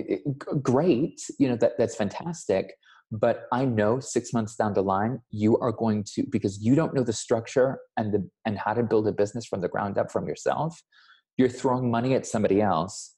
"Great, 0.63 1.21
you 1.37 1.47
know 1.47 1.57
that 1.57 1.73
that's 1.77 1.95
fantastic." 1.95 2.73
But 3.11 3.43
i 3.51 3.63
know 3.63 3.99
six 3.99 4.33
months 4.33 4.55
down 4.55 4.73
the 4.73 4.81
line 4.81 5.19
you 5.29 5.57
are 5.59 5.71
going 5.71 6.03
to 6.03 6.23
because 6.31 6.61
you 6.61 6.75
don't 6.75 6.93
know 6.93 7.03
the 7.03 7.13
structure 7.13 7.77
and 7.97 8.13
the 8.13 8.29
and 8.45 8.57
how 8.57 8.73
to 8.73 8.83
build 8.83 9.07
a 9.07 9.11
business 9.11 9.45
from 9.45 9.61
the 9.61 9.67
ground 9.67 9.97
up 9.97 10.11
from 10.11 10.27
yourself 10.27 10.81
you're 11.37 11.49
throwing 11.49 11.91
money 11.91 12.13
at 12.13 12.25
somebody 12.25 12.61
else. 12.61 13.13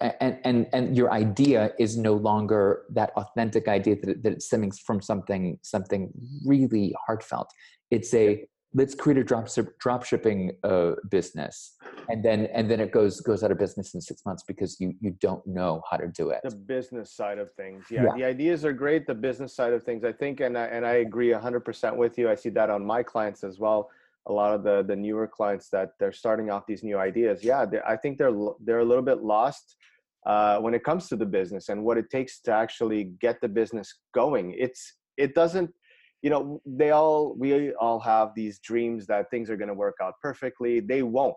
And 0.00 0.38
and 0.44 0.66
and 0.72 0.96
your 0.96 1.12
idea 1.12 1.72
is 1.78 1.98
no 1.98 2.14
longer 2.14 2.84
that 2.90 3.10
authentic 3.16 3.68
idea 3.68 3.96
that, 4.02 4.22
that 4.22 4.32
it 4.32 4.42
stems 4.42 4.78
from 4.78 5.02
something 5.02 5.58
something 5.62 6.10
really 6.46 6.94
heartfelt. 7.06 7.50
It's 7.90 8.14
a 8.14 8.46
let's 8.74 8.94
create 8.94 9.18
a 9.18 9.24
drop 9.24 9.48
drop 9.80 10.04
shipping 10.04 10.52
uh, 10.62 10.92
business. 11.10 11.76
And 12.08 12.24
then 12.24 12.46
and 12.52 12.70
then 12.70 12.80
it 12.80 12.92
goes 12.92 13.20
goes 13.20 13.42
out 13.42 13.50
of 13.50 13.58
business 13.58 13.94
in 13.94 14.00
six 14.00 14.24
months 14.24 14.44
because 14.46 14.80
you 14.80 14.94
you 15.00 15.16
don't 15.20 15.46
know 15.46 15.82
how 15.90 15.96
to 15.96 16.08
do 16.08 16.30
it. 16.30 16.40
The 16.44 16.54
business 16.54 17.12
side 17.12 17.38
of 17.38 17.52
things. 17.54 17.86
Yeah, 17.90 18.04
yeah. 18.04 18.14
the 18.16 18.24
ideas 18.24 18.64
are 18.64 18.72
great 18.72 19.06
the 19.06 19.14
business 19.14 19.54
side 19.54 19.72
of 19.72 19.82
things 19.82 20.04
i 20.04 20.12
think 20.12 20.40
and 20.40 20.56
I, 20.56 20.66
and 20.66 20.86
i 20.86 20.94
agree 20.94 21.30
100% 21.30 21.96
with 21.96 22.18
you. 22.18 22.30
I 22.30 22.34
see 22.34 22.50
that 22.50 22.70
on 22.70 22.84
my 22.84 23.02
clients 23.02 23.44
as 23.44 23.58
well. 23.58 23.90
A 24.26 24.32
lot 24.32 24.54
of 24.54 24.62
the 24.62 24.84
the 24.86 24.96
newer 24.96 25.26
clients 25.26 25.70
that 25.70 25.92
they're 25.98 26.12
starting 26.12 26.50
off 26.50 26.66
these 26.66 26.82
new 26.82 26.98
ideas 26.98 27.42
yeah 27.42 27.64
i 27.86 27.96
think 27.96 28.18
they're 28.18 28.36
they're 28.64 28.80
a 28.80 28.84
little 28.84 29.04
bit 29.04 29.22
lost 29.22 29.76
uh, 30.26 30.58
when 30.58 30.74
it 30.74 30.84
comes 30.84 31.08
to 31.08 31.16
the 31.16 31.24
business 31.24 31.68
and 31.68 31.82
what 31.82 31.96
it 31.96 32.10
takes 32.10 32.40
to 32.40 32.52
actually 32.52 33.04
get 33.20 33.40
the 33.40 33.48
business 33.48 34.00
going. 34.14 34.54
It's 34.58 34.96
it 35.16 35.34
doesn't 35.34 35.70
you 36.22 36.30
know 36.30 36.60
they 36.66 36.90
all 36.90 37.34
we 37.38 37.72
all 37.74 38.00
have 38.00 38.30
these 38.34 38.58
dreams 38.60 39.06
that 39.06 39.30
things 39.30 39.50
are 39.50 39.56
going 39.56 39.68
to 39.68 39.74
work 39.74 39.96
out 40.02 40.14
perfectly 40.22 40.80
they 40.80 41.02
won't 41.02 41.36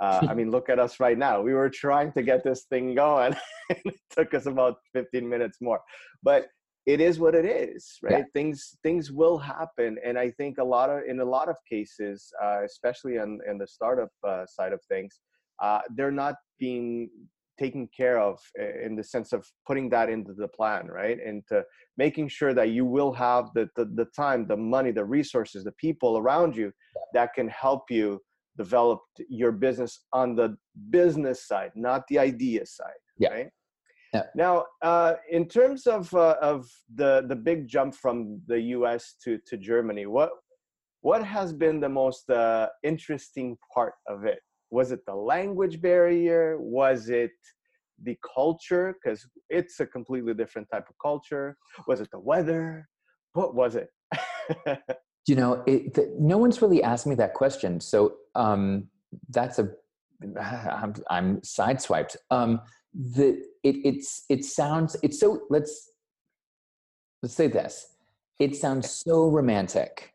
uh, 0.00 0.26
i 0.28 0.34
mean 0.38 0.50
look 0.50 0.68
at 0.68 0.78
us 0.78 1.00
right 1.00 1.18
now 1.18 1.40
we 1.40 1.54
were 1.54 1.70
trying 1.70 2.12
to 2.12 2.22
get 2.22 2.42
this 2.44 2.64
thing 2.64 2.94
going 2.94 3.34
and 3.70 3.80
it 3.84 4.00
took 4.10 4.34
us 4.34 4.46
about 4.46 4.76
15 4.94 5.28
minutes 5.28 5.58
more 5.60 5.80
but 6.22 6.46
it 6.86 7.00
is 7.00 7.18
what 7.18 7.34
it 7.34 7.44
is 7.44 7.98
right 8.02 8.18
yeah. 8.18 8.24
things 8.32 8.78
things 8.82 9.12
will 9.12 9.38
happen 9.38 9.96
and 10.04 10.18
i 10.18 10.30
think 10.30 10.58
a 10.58 10.64
lot 10.64 10.88
of 10.88 11.02
in 11.06 11.20
a 11.20 11.24
lot 11.24 11.48
of 11.48 11.56
cases 11.68 12.32
uh, 12.42 12.60
especially 12.64 13.18
on 13.18 13.38
in 13.48 13.58
the 13.58 13.66
startup 13.66 14.10
uh, 14.26 14.46
side 14.46 14.72
of 14.72 14.80
things 14.88 15.20
uh, 15.62 15.80
they're 15.94 16.10
not 16.10 16.36
being 16.58 17.08
taken 17.58 17.88
care 17.96 18.18
of 18.18 18.38
in 18.84 18.96
the 18.96 19.04
sense 19.04 19.32
of 19.32 19.46
putting 19.66 19.88
that 19.90 20.08
into 20.08 20.32
the 20.32 20.48
plan, 20.48 20.86
right? 20.88 21.18
Into 21.20 21.64
making 21.96 22.28
sure 22.28 22.54
that 22.54 22.70
you 22.70 22.84
will 22.84 23.12
have 23.12 23.46
the, 23.54 23.68
the, 23.76 23.84
the 23.94 24.06
time, 24.16 24.46
the 24.46 24.56
money, 24.56 24.90
the 24.90 25.04
resources, 25.04 25.64
the 25.64 25.72
people 25.72 26.18
around 26.18 26.56
you 26.56 26.72
that 27.14 27.34
can 27.34 27.48
help 27.48 27.90
you 27.90 28.20
develop 28.56 29.00
your 29.28 29.52
business 29.52 30.04
on 30.12 30.34
the 30.34 30.56
business 30.90 31.46
side, 31.46 31.72
not 31.74 32.04
the 32.08 32.18
idea 32.18 32.64
side, 32.66 33.02
Yeah. 33.18 33.30
right? 33.30 33.48
Yeah. 34.14 34.22
Now, 34.34 34.64
uh, 34.82 35.14
in 35.30 35.46
terms 35.46 35.86
of 35.86 36.12
uh, 36.14 36.36
of 36.40 36.70
the 36.94 37.24
the 37.28 37.36
big 37.36 37.66
jump 37.68 37.94
from 37.94 38.40
the 38.46 38.60
U.S. 38.76 39.16
to 39.24 39.38
to 39.48 39.56
Germany, 39.58 40.06
what 40.06 40.30
what 41.02 41.22
has 41.24 41.52
been 41.52 41.80
the 41.80 41.88
most 41.88 42.30
uh, 42.30 42.68
interesting 42.82 43.58
part 43.74 43.94
of 44.08 44.24
it? 44.24 44.38
Was 44.70 44.92
it 44.92 45.00
the 45.06 45.14
language 45.14 45.80
barrier? 45.80 46.58
Was 46.58 47.08
it 47.08 47.32
the 48.02 48.16
culture? 48.34 48.94
Because 48.94 49.26
it's 49.48 49.80
a 49.80 49.86
completely 49.86 50.34
different 50.34 50.68
type 50.72 50.88
of 50.88 50.96
culture. 51.02 51.56
Was 51.86 52.00
it 52.00 52.08
the 52.10 52.18
weather? 52.18 52.88
What 53.32 53.54
was 53.54 53.76
it? 53.76 53.88
You 55.28 55.34
know, 55.34 55.64
it, 55.66 55.94
the, 55.94 56.14
no 56.20 56.38
one's 56.38 56.62
really 56.62 56.84
asked 56.84 57.06
me 57.06 57.16
that 57.16 57.34
question, 57.34 57.80
so 57.80 58.14
um, 58.36 58.86
that's 59.30 59.58
a 59.58 59.70
I'm, 60.40 60.94
I'm 61.10 61.40
sideswiped. 61.40 62.16
Um, 62.30 62.60
the 62.94 63.42
it 63.62 63.76
it's 63.84 64.24
it 64.28 64.44
sounds 64.44 64.96
it's 65.02 65.18
so 65.18 65.42
let's 65.50 65.90
let's 67.22 67.34
say 67.34 67.48
this. 67.48 67.88
It 68.38 68.54
sounds 68.54 68.88
so 68.88 69.28
romantic. 69.28 70.12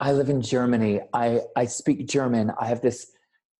I 0.00 0.12
live 0.12 0.30
in 0.30 0.40
Germany. 0.40 1.00
I 1.12 1.42
I 1.54 1.66
speak 1.66 2.08
German. 2.08 2.52
I 2.58 2.66
have 2.66 2.80
this 2.80 3.12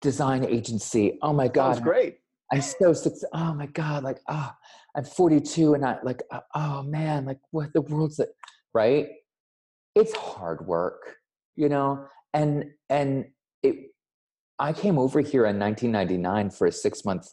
design 0.02 0.44
agency. 0.44 1.18
Oh 1.22 1.32
my 1.32 1.48
god, 1.48 1.74
Sounds 1.74 1.84
great. 1.84 2.18
I'm 2.52 2.60
so 2.60 2.92
success. 2.92 3.28
Oh 3.32 3.54
my 3.54 3.66
god, 3.66 4.04
like 4.04 4.20
ah, 4.28 4.54
I'm 4.96 5.04
42 5.04 5.74
and 5.74 5.84
I 5.84 5.98
like 6.02 6.22
uh, 6.30 6.40
oh 6.54 6.82
man, 6.82 7.24
like 7.24 7.40
what 7.50 7.72
the 7.72 7.80
world's 7.82 8.16
that 8.16 8.28
right? 8.74 9.08
It's 9.94 10.14
hard 10.14 10.66
work, 10.66 11.16
you 11.56 11.68
know, 11.68 12.06
and 12.34 12.66
and 12.88 13.26
it. 13.62 13.90
I 14.58 14.72
came 14.72 14.98
over 14.98 15.20
here 15.20 15.44
in 15.46 15.58
1999 15.58 16.50
for 16.50 16.66
a 16.66 16.72
six 16.72 17.04
month 17.04 17.28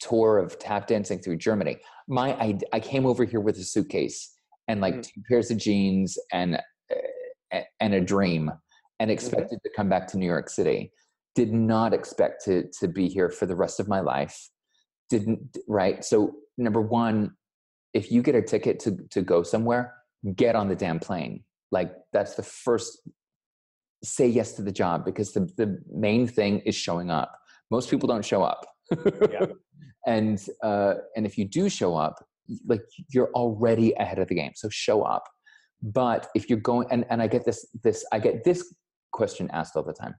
tour 0.00 0.38
of 0.38 0.58
tap 0.58 0.86
dancing 0.86 1.18
through 1.18 1.36
Germany. 1.36 1.78
My 2.08 2.32
I, 2.34 2.58
I 2.72 2.80
came 2.80 3.06
over 3.06 3.24
here 3.24 3.40
with 3.40 3.56
a 3.58 3.64
suitcase 3.64 4.32
and 4.68 4.80
like 4.80 4.94
Mm. 4.94 5.02
two 5.02 5.22
pairs 5.28 5.50
of 5.50 5.58
jeans 5.58 6.18
and 6.32 6.56
uh, 7.54 7.60
and 7.80 7.94
a 7.94 8.00
dream, 8.00 8.50
and 9.00 9.10
expected 9.10 9.58
to 9.64 9.70
come 9.76 9.88
back 9.88 10.06
to 10.08 10.18
New 10.18 10.26
York 10.26 10.48
City. 10.48 10.92
Did 11.34 11.52
not 11.52 11.94
expect 11.94 12.44
to 12.44 12.68
to 12.80 12.88
be 12.88 13.08
here 13.08 13.30
for 13.30 13.46
the 13.46 13.56
rest 13.56 13.80
of 13.80 13.88
my 13.88 14.00
life. 14.00 14.50
Didn't 15.08 15.56
right. 15.66 16.04
So 16.04 16.34
number 16.58 16.80
one, 16.80 17.32
if 17.94 18.10
you 18.10 18.22
get 18.22 18.34
a 18.34 18.42
ticket 18.42 18.78
to 18.80 18.96
to 19.10 19.22
go 19.22 19.42
somewhere, 19.42 19.94
get 20.36 20.56
on 20.56 20.68
the 20.68 20.76
damn 20.76 20.98
plane. 20.98 21.44
Like 21.70 21.92
that's 22.12 22.34
the 22.34 22.42
first. 22.42 22.98
Say 24.04 24.26
yes 24.26 24.54
to 24.54 24.62
the 24.62 24.72
job 24.72 25.04
because 25.04 25.32
the 25.32 25.48
the 25.56 25.78
main 25.90 26.26
thing 26.26 26.60
is 26.60 26.74
showing 26.74 27.10
up. 27.10 27.38
Most 27.70 27.88
people 27.88 28.08
don't 28.08 28.24
show 28.24 28.42
up. 28.42 28.66
Yeah. 29.30 29.46
and 30.06 30.44
uh, 30.62 30.94
and 31.16 31.24
if 31.24 31.38
you 31.38 31.44
do 31.44 31.68
show 31.68 31.96
up, 31.96 32.24
like 32.66 32.82
you're 33.08 33.30
already 33.34 33.92
ahead 33.94 34.18
of 34.18 34.28
the 34.28 34.34
game. 34.34 34.52
So 34.54 34.68
show 34.68 35.02
up. 35.02 35.28
But 35.82 36.28
if 36.34 36.48
you're 36.48 36.60
going, 36.60 36.86
and, 36.90 37.04
and 37.10 37.20
I 37.22 37.26
get 37.26 37.44
this 37.44 37.66
this 37.82 38.04
I 38.12 38.18
get 38.18 38.44
this 38.44 38.74
question 39.12 39.50
asked 39.52 39.76
all 39.76 39.82
the 39.82 39.92
time. 39.92 40.14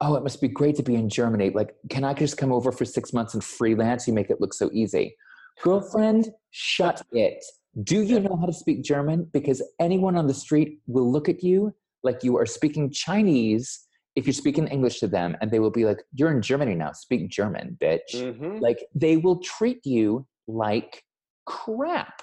Oh, 0.00 0.14
it 0.14 0.22
must 0.22 0.40
be 0.40 0.48
great 0.48 0.76
to 0.76 0.82
be 0.82 0.94
in 0.94 1.08
Germany. 1.08 1.50
Like, 1.50 1.74
can 1.90 2.04
I 2.04 2.14
just 2.14 2.36
come 2.36 2.52
over 2.52 2.70
for 2.70 2.84
six 2.84 3.12
months 3.12 3.34
and 3.34 3.42
freelance? 3.42 4.06
You 4.06 4.14
make 4.14 4.30
it 4.30 4.40
look 4.40 4.54
so 4.54 4.70
easy. 4.72 5.16
Girlfriend, 5.62 6.28
shut 6.50 7.02
it. 7.12 7.44
Do 7.82 8.02
you 8.02 8.20
know 8.20 8.36
how 8.36 8.46
to 8.46 8.52
speak 8.52 8.82
German? 8.84 9.28
Because 9.32 9.62
anyone 9.80 10.16
on 10.16 10.26
the 10.28 10.34
street 10.34 10.78
will 10.86 11.10
look 11.10 11.28
at 11.28 11.42
you 11.42 11.74
like 12.04 12.22
you 12.22 12.36
are 12.38 12.46
speaking 12.46 12.90
Chinese 12.90 13.86
if 14.18 14.26
you're 14.26 14.34
speaking 14.34 14.66
English 14.66 14.98
to 14.98 15.06
them, 15.06 15.36
and 15.40 15.50
they 15.52 15.60
will 15.60 15.70
be 15.70 15.84
like, 15.84 16.02
You're 16.12 16.32
in 16.32 16.42
Germany 16.42 16.74
now, 16.74 16.90
speak 16.92 17.30
German, 17.30 17.76
bitch. 17.80 18.12
Mhm. 18.14 18.60
Like, 18.60 18.84
they 18.92 19.16
will 19.16 19.38
treat 19.38 19.86
you 19.86 20.26
like 20.48 21.04
crap. 21.46 22.22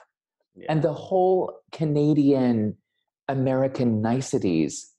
Yeah. 0.56 0.66
And 0.70 0.82
the 0.82 0.94
whole 0.94 1.54
Canadian 1.72 2.78
American 3.30 4.02
niceties, 4.02 4.94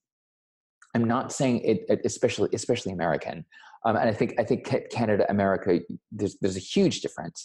I'm 0.97 1.05
not 1.05 1.31
saying 1.33 1.61
it, 1.61 1.85
it- 1.93 2.01
especially 2.05 2.49
especially 2.55 2.93
American, 2.93 3.45
um, 3.85 3.95
and 3.97 4.09
I 4.09 4.15
think 4.19 4.31
I 4.41 4.45
think 4.49 4.61
Canada 4.91 5.25
America 5.29 5.81
there's 6.11 6.35
there's 6.41 6.57
a 6.57 6.67
huge 6.75 6.97
difference. 7.05 7.39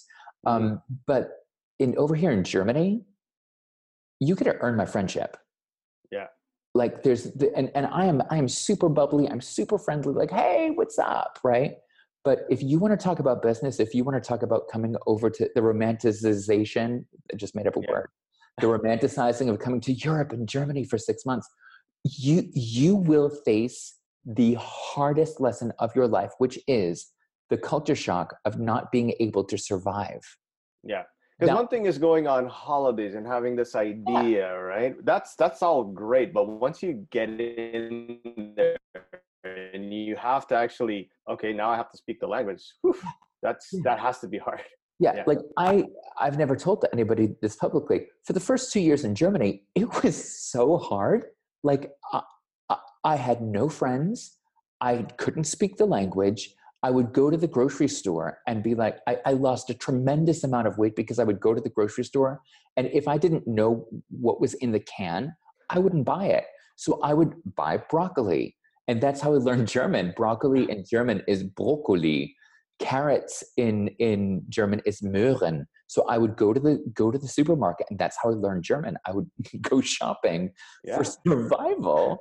Um, 0.48 0.82
but 1.06 1.24
in 1.84 1.90
over 1.98 2.16
here 2.16 2.32
in 2.32 2.44
Germany, 2.44 3.04
you 4.22 4.36
could 4.38 4.48
earn 4.66 4.76
my 4.78 4.86
friendship. 4.86 5.36
Yeah. 6.12 6.28
Like 6.74 7.04
there's 7.04 7.24
the, 7.40 7.48
and 7.58 7.70
and 7.76 7.86
I 7.88 8.06
am 8.06 8.24
I 8.30 8.38
am 8.38 8.48
super 8.48 8.88
bubbly. 8.90 9.28
I'm 9.30 9.42
super 9.42 9.78
friendly. 9.78 10.14
Like 10.14 10.32
hey, 10.32 10.72
what's 10.74 10.98
up, 10.98 11.38
right? 11.44 11.74
But 12.24 12.38
if 12.50 12.60
you 12.64 12.80
want 12.80 12.98
to 12.98 13.04
talk 13.08 13.20
about 13.20 13.42
business, 13.42 13.80
if 13.82 13.94
you 13.96 14.04
want 14.06 14.16
to 14.24 14.26
talk 14.32 14.42
about 14.44 14.62
coming 14.72 14.96
over 15.08 15.30
to 15.30 15.50
the 15.56 15.62
romanticization, 15.62 17.04
I 17.34 17.36
just 17.36 17.54
made 17.56 17.68
up 17.68 17.76
a 17.76 17.82
Yeah. 17.82 17.92
word, 17.92 18.08
the 18.62 18.68
romanticizing 18.68 19.50
of 19.50 19.60
coming 19.60 19.82
to 19.82 19.92
Europe 19.92 20.32
and 20.32 20.48
Germany 20.48 20.84
for 20.86 20.98
six 20.98 21.26
months, 21.26 21.48
you 22.04 22.50
you 22.54 22.96
will 22.96 23.30
face 23.30 23.98
the 24.26 24.56
hardest 24.60 25.40
lesson 25.42 25.72
of 25.80 25.96
your 25.96 26.08
life, 26.08 26.32
which 26.38 26.60
is 26.68 27.12
the 27.50 27.58
culture 27.58 27.96
shock 27.96 28.36
of 28.46 28.60
not 28.60 28.92
being 28.92 29.14
able 29.20 29.44
to 29.44 29.58
survive. 29.58 30.22
Yeah. 30.84 31.04
Because 31.40 31.56
one 31.56 31.68
thing 31.70 31.88
is 31.88 31.98
going 31.98 32.28
on 32.28 32.46
holidays 32.46 33.16
and 33.16 33.26
having 33.26 33.56
this 33.56 33.74
idea, 33.76 34.56
right? 34.60 34.94
That's 35.04 35.36
that's 35.36 35.64
all 35.64 35.84
great, 35.84 36.34
but 36.34 36.48
once 36.48 36.84
you 36.84 37.08
get 37.12 37.30
in 37.30 38.20
there 38.56 38.78
and 39.44 39.92
you 39.92 40.16
have 40.18 40.46
to 40.48 40.56
actually, 40.56 41.10
okay, 41.28 41.52
now 41.52 41.72
I 41.72 41.78
have 41.78 41.90
to 41.92 41.98
speak 41.98 42.20
the 42.20 42.28
language. 42.28 42.64
whew, 42.82 42.96
that's 43.42 43.70
Yeah. 43.74 43.82
that 43.86 44.00
has 44.00 44.20
to 44.20 44.28
be 44.28 44.38
hard. 44.38 44.62
Yeah, 45.00 45.16
Yeah. 45.16 45.24
like 45.26 45.40
I 45.58 45.86
I've 46.20 46.38
never 46.38 46.56
told 46.56 46.86
anybody 46.94 47.36
this 47.42 47.56
publicly. 47.56 48.08
For 48.24 48.34
the 48.34 48.40
first 48.40 48.72
two 48.72 48.80
years 48.80 49.04
in 49.04 49.16
Germany, 49.16 49.64
it 49.74 50.04
was 50.04 50.16
so 50.52 50.78
hard. 50.78 51.26
Like 51.64 51.92
I, 52.12 52.22
I, 53.04 53.16
had 53.16 53.42
no 53.42 53.70
friends. 53.70 54.38
I 54.80 55.04
couldn't 55.18 55.46
speak 55.46 55.78
the 55.78 55.86
language. 55.86 56.54
I 56.84 56.90
would 56.90 57.14
go 57.14 57.30
to 57.30 57.38
the 57.38 57.48
grocery 57.48 57.88
store 57.88 58.40
and 58.48 58.64
be 58.64 58.74
like, 58.74 58.98
I, 59.08 59.18
I 59.26 59.32
lost 59.34 59.70
a 59.70 59.76
tremendous 59.76 60.44
amount 60.44 60.68
of 60.68 60.78
weight 60.78 60.96
because 60.96 61.20
I 61.20 61.24
would 61.24 61.40
go 61.40 61.54
to 61.54 61.62
the 61.62 61.70
grocery 61.70 62.04
store 62.04 62.42
and 62.78 62.88
if 62.88 63.08
I 63.08 63.18
didn't 63.18 63.48
know 63.48 63.88
what 64.10 64.40
was 64.40 64.54
in 64.56 64.72
the 64.72 64.80
can, 64.80 65.36
I 65.70 65.80
wouldn't 65.80 66.06
buy 66.06 66.26
it. 66.26 66.46
So 66.78 67.00
I 67.02 67.14
would 67.14 67.34
buy 67.56 67.78
broccoli. 67.78 68.56
And 68.88 69.02
that's 69.02 69.22
how 69.22 69.34
I 69.34 69.38
learned 69.38 69.68
German. 69.68 70.14
Broccoli 70.16 70.70
in 70.70 70.84
German 70.90 71.22
is 71.28 71.44
Brokkoli 71.44 72.36
carrots 72.82 73.44
in 73.58 73.90
in 74.00 74.44
German 74.50 74.82
is 74.86 75.02
Möhren. 75.02 75.66
So 75.88 76.06
I 76.08 76.18
would 76.18 76.36
go 76.36 76.54
to 76.54 76.60
the 76.60 76.84
go 76.94 77.12
to 77.12 77.18
the 77.18 77.28
supermarket, 77.28 77.88
and 77.90 78.00
that's 78.00 78.18
how 78.22 78.30
I 78.30 78.34
learned 78.34 78.64
German. 78.64 78.98
I 79.06 79.12
would 79.12 79.30
go 79.62 79.82
shopping 79.82 80.52
Yeah. 80.84 80.98
for 80.98 81.04
survival, 81.04 82.20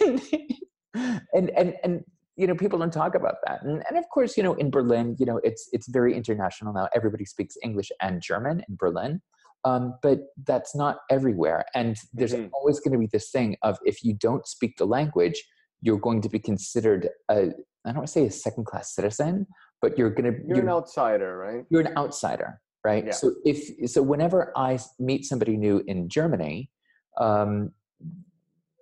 and 0.04 1.50
and 1.50 1.74
and 1.84 2.04
you 2.36 2.46
know 2.46 2.54
people 2.54 2.78
don't 2.78 2.92
talk 2.92 3.14
about 3.14 3.36
that. 3.46 3.62
And 3.62 3.82
and 3.88 3.98
of 3.98 4.08
course, 4.10 4.36
you 4.36 4.42
know 4.42 4.54
in 4.54 4.70
Berlin, 4.70 5.16
you 5.18 5.26
know 5.26 5.40
it's 5.42 5.68
it's 5.72 5.88
very 5.88 6.14
international 6.14 6.72
now. 6.72 6.88
Everybody 6.94 7.24
speaks 7.24 7.56
English 7.62 7.90
and 8.00 8.20
German 8.22 8.62
in 8.68 8.76
Berlin. 8.76 9.20
Um, 9.64 9.94
but 10.02 10.20
that's 10.46 10.76
not 10.76 10.98
everywhere, 11.10 11.64
and 11.74 11.96
there's 12.12 12.32
Mhm. 12.32 12.50
always 12.52 12.78
going 12.78 12.92
to 12.92 12.98
be 12.98 13.08
this 13.12 13.30
thing 13.30 13.56
of 13.62 13.76
if 13.84 14.04
you 14.04 14.14
don't 14.14 14.46
speak 14.46 14.76
the 14.76 14.86
language, 14.86 15.42
you're 15.80 15.98
going 15.98 16.20
to 16.22 16.28
be 16.28 16.38
considered 16.38 17.08
a 17.28 17.52
I 17.84 17.90
don't 17.90 17.96
want 17.98 18.06
to 18.06 18.12
say 18.12 18.26
a 18.26 18.30
second 18.30 18.66
class 18.66 18.94
citizen, 18.94 19.46
but 19.80 19.98
you're 19.98 20.10
going 20.10 20.32
to 20.32 20.40
You're 20.46 20.60
an 20.60 20.68
outsider, 20.68 21.36
right? 21.36 21.64
you're 21.70 21.80
an 21.80 21.96
outsider, 21.96 22.60
right? 22.84 23.06
Yeah. 23.06 23.12
So 23.12 23.34
if 23.44 23.90
so, 23.90 24.02
whenever 24.02 24.52
i 24.56 24.78
meet 24.98 25.24
somebody 25.24 25.56
new 25.56 25.82
in 25.86 26.08
Germany, 26.08 26.70
um, 27.18 27.72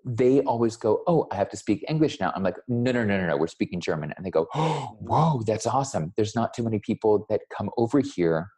they 0.05 0.41
always 0.43 0.77
go, 0.77 1.03
"Oh, 1.07 1.27
I 1.33 1.37
have 1.37 1.51
to 1.51 1.57
speak 1.57 1.85
English 1.89 2.21
now." 2.21 2.33
I'm 2.35 2.43
like, 2.43 2.57
"No, 2.69 2.93
no, 2.93 3.05
no, 3.05 3.21
no, 3.21 3.27
no. 3.27 3.37
We're 3.37 3.47
speaking 3.49 3.81
German." 3.81 4.13
And 4.17 4.25
they 4.25 4.31
go, 4.31 4.47
"Oh, 4.55 4.97
whoa, 5.01 5.43
that's 5.47 5.67
awesome." 5.67 6.13
There's 6.17 6.35
not 6.35 6.55
too 6.55 6.63
many 6.63 6.79
people 6.79 7.27
that 7.29 7.43
come 7.57 7.71
over 7.77 8.01
here 8.01 8.49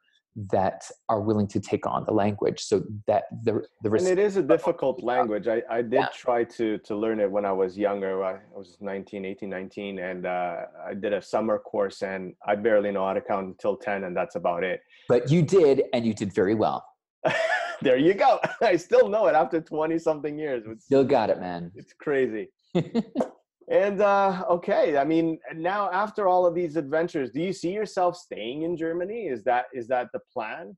that 0.52 0.82
are 1.08 1.20
willing 1.20 1.46
to 1.48 1.60
take 1.60 1.86
on 1.86 2.04
the 2.04 2.12
language. 2.12 2.60
So 2.62 2.84
that 3.06 3.24
the 3.44 3.62
the 3.82 3.90
And 3.92 4.06
it 4.06 4.18
is 4.18 4.36
a 4.36 4.42
difficult 4.42 5.02
language. 5.14 5.48
I, 5.48 5.62
I 5.70 5.82
did 5.82 5.92
Yeah. 5.94 6.08
try 6.14 6.44
to 6.44 6.78
to 6.78 6.94
learn 6.96 7.18
it 7.20 7.30
when 7.30 7.44
I 7.44 7.52
was 7.52 7.76
younger. 7.76 8.24
I 8.24 8.38
was 8.54 8.76
19, 8.80 9.24
18, 9.24 9.50
19, 9.50 9.98
and 9.98 10.26
uh, 10.26 10.56
I 10.86 10.94
did 10.94 11.12
a 11.12 11.20
summer 11.22 11.58
course, 11.58 12.02
and 12.02 12.34
I 12.46 12.54
barely 12.54 12.90
know 12.92 13.04
how 13.06 13.14
to 13.14 13.20
count 13.20 13.46
until 13.48 13.76
10, 13.76 14.04
and 14.04 14.16
that's 14.16 14.36
about 14.36 14.62
it. 14.64 14.80
but 15.08 15.30
you 15.30 15.42
did, 15.42 15.82
and 15.92 16.06
you 16.06 16.14
did 16.14 16.32
very 16.32 16.54
well. 16.54 16.84
there 17.82 17.96
you 17.98 18.14
go. 18.14 18.38
I 18.62 18.76
still 18.76 19.08
know 19.08 19.26
it 19.26 19.34
after 19.34 19.60
20 19.60 19.98
something 19.98 20.38
years. 20.38 20.62
It's, 20.66 20.84
Still 20.84 21.04
got 21.04 21.30
it, 21.30 21.38
man. 21.40 21.72
it's 21.74 21.92
crazy. 21.94 22.50
And 23.88 24.00
uh, 24.02 24.44
okay, 24.50 24.98
I 24.98 25.04
mean, 25.04 25.38
now 25.54 25.90
after 25.90 26.28
all 26.28 26.44
of 26.44 26.54
these 26.54 26.76
adventures, 26.76 27.30
do 27.30 27.40
you 27.40 27.54
see 27.54 27.72
yourself 27.72 28.18
staying 28.18 28.64
in 28.64 28.76
Germany? 28.76 29.28
Is 29.28 29.42
that 29.44 29.64
is 29.72 29.88
that 29.88 30.08
the 30.12 30.20
plan? 30.30 30.76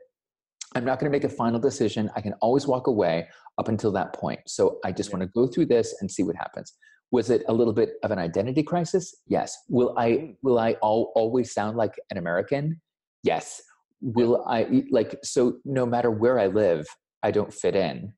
I'm 0.76 0.84
not 0.84 1.00
going 1.00 1.10
to 1.12 1.16
make 1.16 1.24
a 1.24 1.30
final 1.30 1.60
decision. 1.60 2.12
I 2.16 2.22
can 2.22 2.34
always 2.42 2.68
walk 2.68 2.88
away 2.88 3.28
up 3.58 3.70
until 3.70 3.92
that 3.94 4.14
point. 4.14 4.42
So 4.48 4.80
I 4.84 4.92
just 4.92 5.14
want 5.14 5.22
to 5.22 5.28
go 5.28 5.48
through 5.48 5.68
this 5.68 5.96
and 6.02 6.12
see 6.12 6.24
what 6.24 6.36
happens. 6.36 6.74
Was 7.12 7.30
it 7.32 7.44
a 7.48 7.54
little 7.54 7.74
bit 7.74 7.94
of 8.04 8.12
an 8.12 8.20
identity 8.20 8.62
crisis? 8.62 9.16
Yes. 9.28 9.58
Will 9.68 9.96
I 9.98 10.10
Mm. 10.12 10.36
will 10.44 10.60
I 10.60 10.76
al- 10.84 11.12
always 11.16 11.52
sound 11.54 11.76
like 11.76 12.00
an 12.12 12.18
American? 12.18 12.82
Yes. 13.24 13.64
Will 14.02 14.46
I 14.48 14.84
like 14.92 15.18
so 15.24 15.58
no 15.66 15.86
matter 15.86 16.12
where 16.12 16.40
I 16.40 16.48
live, 16.48 16.86
I 17.24 17.32
don't 17.32 17.54
fit 17.54 17.76
in. 17.76 18.14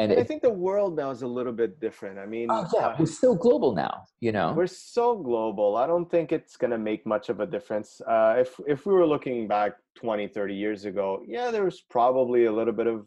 And 0.00 0.10
And 0.10 0.20
I 0.20 0.24
think 0.24 0.42
the 0.42 0.50
world 0.50 0.96
now 0.96 1.10
is 1.10 1.22
a 1.22 1.26
little 1.26 1.52
bit 1.52 1.78
different. 1.80 2.18
I 2.18 2.26
mean, 2.26 2.48
oh 2.50 2.66
yeah, 2.74 2.88
uh, 2.88 2.96
we're 2.98 3.06
so 3.06 3.34
global 3.34 3.74
now, 3.74 4.02
you 4.20 4.32
know. 4.32 4.52
we're 4.52 4.66
so 4.66 5.16
global. 5.16 5.76
I 5.76 5.86
don't 5.86 6.10
think 6.10 6.32
it's 6.32 6.56
going 6.56 6.72
to 6.72 6.78
make 6.78 7.06
much 7.06 7.28
of 7.28 7.38
a 7.38 7.46
difference. 7.46 8.00
Uh, 8.00 8.34
if 8.38 8.58
if 8.66 8.86
we 8.86 8.92
were 8.92 9.06
looking 9.06 9.46
back 9.46 9.74
20, 9.96 10.26
30 10.28 10.54
years 10.54 10.84
ago, 10.84 11.22
yeah, 11.26 11.52
there 11.52 11.64
was 11.64 11.82
probably 11.90 12.46
a 12.46 12.52
little 12.52 12.72
bit 12.72 12.88
of 12.88 13.06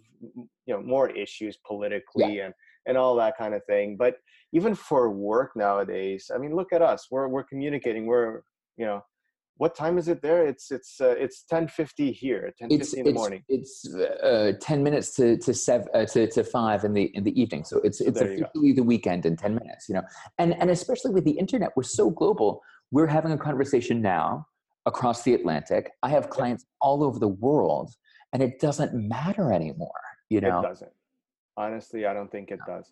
you 0.65 0.73
know 0.73 0.81
more 0.81 1.09
issues 1.09 1.57
politically 1.67 2.39
and 2.39 2.53
and 2.85 2.97
all 2.97 3.15
that 3.15 3.37
kind 3.37 3.53
of 3.53 3.65
thing. 3.65 3.97
But 3.97 4.15
even 4.53 4.73
for 4.73 5.11
work 5.11 5.51
nowadays, 5.57 6.31
I 6.33 6.37
mean, 6.37 6.55
look 6.55 6.71
at 6.71 6.81
us. 6.81 7.07
We're 7.11 7.27
we're 7.27 7.43
communicating. 7.43 8.05
We're 8.05 8.43
you 8.77 8.85
know, 8.85 9.03
what 9.57 9.75
time 9.75 9.97
is 9.97 10.07
it 10.07 10.21
there? 10.21 10.45
It's 10.45 10.71
it's 10.71 11.01
uh, 11.01 11.15
it's 11.17 11.43
10:50 11.51 12.13
here. 12.13 12.53
10:50 12.61 12.63
in 12.63 12.69
the 12.69 13.09
it's, 13.09 13.13
morning. 13.13 13.43
it's 13.49 13.93
uh, 13.93 14.53
ten 14.61 14.83
minutes 14.83 15.15
to 15.15 15.37
to 15.37 15.53
seven 15.53 15.87
uh, 15.93 16.05
to, 16.05 16.27
to 16.27 16.43
five 16.43 16.83
in 16.83 16.93
the 16.93 17.05
in 17.15 17.23
the 17.23 17.39
evening. 17.39 17.63
So 17.63 17.79
it's 17.83 17.99
it's 17.99 18.19
there 18.19 18.31
you 18.31 18.39
go. 18.39 18.45
officially 18.45 18.73
the 18.73 18.83
weekend 18.83 19.25
in 19.25 19.35
ten 19.35 19.55
minutes. 19.55 19.89
You 19.89 19.95
know, 19.95 20.03
and 20.37 20.53
and 20.59 20.69
especially 20.69 21.11
with 21.11 21.25
the 21.25 21.31
internet, 21.31 21.71
we're 21.75 21.83
so 21.83 22.09
global. 22.09 22.61
We're 22.91 23.07
having 23.07 23.31
a 23.31 23.37
conversation 23.37 24.01
now 24.01 24.47
across 24.85 25.23
the 25.23 25.33
Atlantic. 25.33 25.91
I 26.03 26.09
have 26.09 26.29
clients 26.29 26.65
all 26.79 27.03
over 27.03 27.19
the 27.19 27.27
world, 27.27 27.93
and 28.33 28.43
it 28.43 28.59
doesn't 28.59 28.93
matter 28.93 29.51
anymore. 29.51 30.01
You 30.29 30.41
know, 30.41 30.59
It 30.59 30.63
doesn't. 30.63 30.91
Honestly, 31.57 32.05
I 32.05 32.13
don't 32.13 32.31
think 32.31 32.51
it 32.51 32.59
does. 32.67 32.91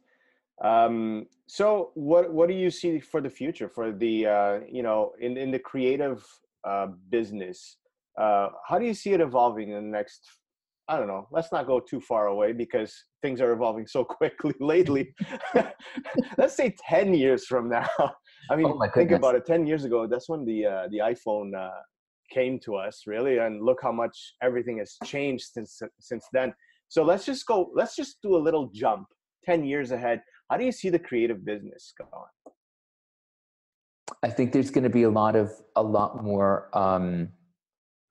Um, 0.63 1.28
so, 1.47 1.91
what 1.93 2.34
what 2.34 2.49
do 2.49 2.56
you 2.56 2.71
see 2.71 2.99
for 2.99 3.21
the 3.21 3.30
future 3.30 3.69
for 3.69 3.91
the 3.91 4.25
uh, 4.25 4.60
you 4.67 4.82
know 4.82 5.13
in 5.19 5.38
in 5.38 5.51
the 5.51 5.60
creative 5.60 6.25
uh, 6.65 6.88
business? 7.10 7.78
Uh, 8.19 8.49
how 8.67 8.80
do 8.80 8.86
you 8.86 8.93
see 8.93 9.12
it 9.12 9.21
evolving 9.21 9.69
in 9.69 9.75
the 9.75 9.97
next? 9.97 10.21
I 10.88 10.97
don't 10.97 11.08
know. 11.08 11.28
Let's 11.32 11.51
not 11.51 11.65
go 11.65 11.80
too 11.80 11.99
far 11.99 12.28
away 12.28 12.54
because 12.54 12.95
things 13.21 13.41
are 13.41 13.51
evolving 13.51 13.88
so 13.88 14.04
quickly 14.19 14.54
lately. 14.60 15.13
let's 16.38 16.56
say 16.56 16.75
ten 16.88 17.13
years 17.13 17.45
from 17.45 17.69
now. 17.69 17.89
I 18.51 18.56
mean, 18.56 18.67
Oh 18.67 18.88
think 18.93 19.12
about 19.12 19.36
it. 19.36 19.45
Ten 19.45 19.65
years 19.65 19.86
ago, 19.86 20.08
that's 20.08 20.30
when 20.30 20.45
the 20.45 20.65
uh, 20.65 20.88
the 20.91 20.99
iPhone 20.99 21.56
uh, 21.56 21.82
came 22.32 22.60
to 22.65 22.75
us, 22.75 23.04
really, 23.08 23.39
and 23.39 23.63
look 23.63 23.80
how 23.82 23.91
much 23.91 24.34
everything 24.41 24.78
has 24.80 24.95
changed 25.06 25.45
since 25.54 25.82
since 25.99 26.25
then. 26.32 26.54
So 26.89 27.04
let's 27.04 27.25
just 27.25 27.45
go. 27.47 27.71
Let's 27.73 27.95
just 27.95 28.17
do 28.21 28.36
a 28.36 28.41
little 28.47 28.69
jump. 28.73 29.08
Ten 29.43 29.63
years 29.63 29.91
ahead. 29.91 30.21
How 30.49 30.58
do 30.58 30.65
you 30.65 30.71
see 30.71 30.89
the 30.89 30.99
creative 30.99 31.43
business 31.43 31.93
going? 31.97 32.35
I 34.24 34.30
think 34.30 34.52
there's 34.54 34.70
going 34.72 34.84
to 34.84 34.89
be 34.89 35.04
a 35.04 35.10
lot 35.10 35.36
of 35.36 35.52
a 35.76 35.84
lot 35.84 36.24
more. 36.24 36.70
Um, 36.78 37.30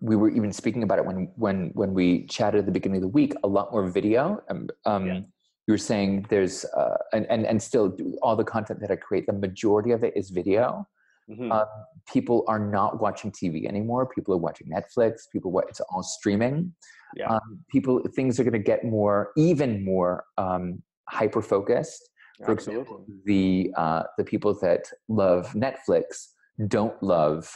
we 0.01 0.17
were 0.17 0.29
even 0.29 0.53
speaking 0.53 0.83
about 0.83 0.99
it 0.99 1.07
when 1.07 1.31
when 1.37 1.71
when 1.75 1.95
we 1.95 2.27
chatted 2.27 2.61
at 2.61 2.67
the 2.67 2.73
beginning 2.73 2.97
of 2.97 3.03
the 3.03 3.09
week. 3.09 3.35
A 3.45 3.49
lot 3.49 3.73
more 3.73 3.87
video. 3.89 4.43
Um, 4.51 4.69
um, 4.87 5.07
Yeah. 5.07 5.21
You 5.67 5.73
were 5.73 5.79
saying 5.79 6.27
there's 6.29 6.65
uh, 6.77 6.99
and 7.13 7.27
and 7.31 7.47
and 7.47 7.63
still 7.63 7.97
all 8.23 8.37
the 8.37 8.45
content 8.45 8.81
that 8.81 8.91
I 8.91 8.97
create. 8.97 9.27
The 9.27 9.33
majority 9.33 9.93
of 9.93 10.05
it 10.05 10.13
is 10.15 10.31
video. 10.31 10.87
Mhm. 11.31 11.51
Um, 11.51 11.67
people 12.13 12.45
are 12.49 12.59
not 12.59 13.01
watching 13.01 13.31
TV 13.33 13.67
anymore. 13.67 14.05
People 14.07 14.35
are 14.35 14.43
watching 14.47 14.69
Netflix. 14.69 15.13
People, 15.33 15.53
wa- 15.53 15.63
it's 15.71 15.81
all 15.81 16.03
streaming. 16.03 16.75
Yeah. 17.17 17.31
Um, 17.33 17.65
people, 17.71 18.03
things 18.15 18.39
are 18.39 18.45
going 18.45 18.53
to 18.53 18.59
get 18.73 18.85
more, 18.85 19.31
even 19.39 19.83
more 19.87 20.25
um, 20.37 20.83
hyper 21.09 21.41
focused. 21.41 22.11
For 22.43 22.53
Absolutely. 22.53 22.81
example, 22.83 23.07
the 23.25 23.73
uh, 23.77 24.03
the 24.19 24.25
people 24.25 24.55
that 24.61 24.85
love 25.09 25.53
Netflix 25.53 26.29
don't 26.69 27.01
love 27.03 27.49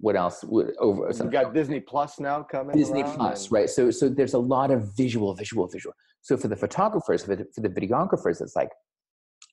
what 0.00 0.16
else 0.16 0.44
would 0.44 0.74
over 0.78 1.10
We 1.22 1.30
got 1.30 1.52
Disney 1.52 1.80
Plus 1.80 2.20
now 2.20 2.42
coming. 2.42 2.76
Disney 2.76 3.02
Plus, 3.02 3.44
and- 3.44 3.52
right? 3.52 3.68
So 3.68 3.90
so 3.90 4.08
there's 4.08 4.34
a 4.34 4.38
lot 4.38 4.70
of 4.70 4.96
visual, 4.96 5.34
visual, 5.34 5.66
visual. 5.68 5.94
So 6.22 6.36
for 6.36 6.48
the 6.48 6.56
photographers, 6.56 7.24
for 7.24 7.36
the, 7.36 7.46
for 7.54 7.60
the 7.60 7.68
videographers, 7.68 8.40
it's 8.40 8.56
like 8.56 8.70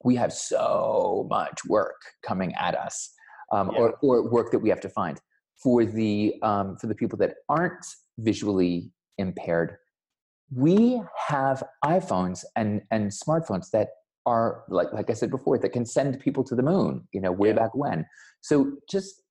we 0.04 0.16
have 0.16 0.32
so 0.34 1.28
much 1.30 1.60
work 1.68 2.00
coming 2.26 2.54
at 2.56 2.76
us, 2.76 3.12
um, 3.52 3.72
Yeah. 3.74 3.80
or 3.80 3.96
or 4.02 4.30
work 4.30 4.52
that 4.52 4.60
we 4.60 4.70
have 4.70 4.82
to 4.82 4.90
find. 4.90 5.20
For 5.64 5.84
the 5.86 6.36
um, 6.44 6.78
for 6.78 6.88
the 6.88 6.96
people 6.96 7.18
that 7.20 7.36
aren't 7.50 7.86
visually 8.20 8.92
impaired, 9.18 9.78
we 10.52 11.02
have 11.28 11.64
iPhones 11.84 12.44
and 12.56 12.82
and 12.92 13.12
smartphones 13.12 13.70
that 13.72 13.90
are 14.26 14.64
like 14.70 14.92
like 14.94 15.10
I 15.10 15.14
said 15.14 15.30
before 15.32 15.58
that 15.60 15.70
can 15.70 15.86
send 15.86 16.20
people 16.20 16.44
to 16.46 16.56
the 16.56 16.64
moon. 16.64 17.08
You 17.14 17.22
know, 17.22 17.32
way 17.32 17.50
Yeah. 17.50 17.56
back 17.56 17.76
when. 17.76 18.06
So 18.42 18.78
just 18.90 19.22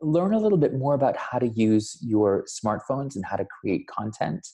learn 0.00 0.34
a 0.34 0.38
little 0.38 0.58
bit 0.58 0.74
more 0.74 0.94
about 0.94 1.16
how 1.16 1.38
to 1.38 1.48
use 1.48 1.98
your 2.02 2.44
smartphones 2.44 3.16
and 3.16 3.24
how 3.24 3.36
to 3.36 3.46
create 3.60 3.86
content 3.88 4.46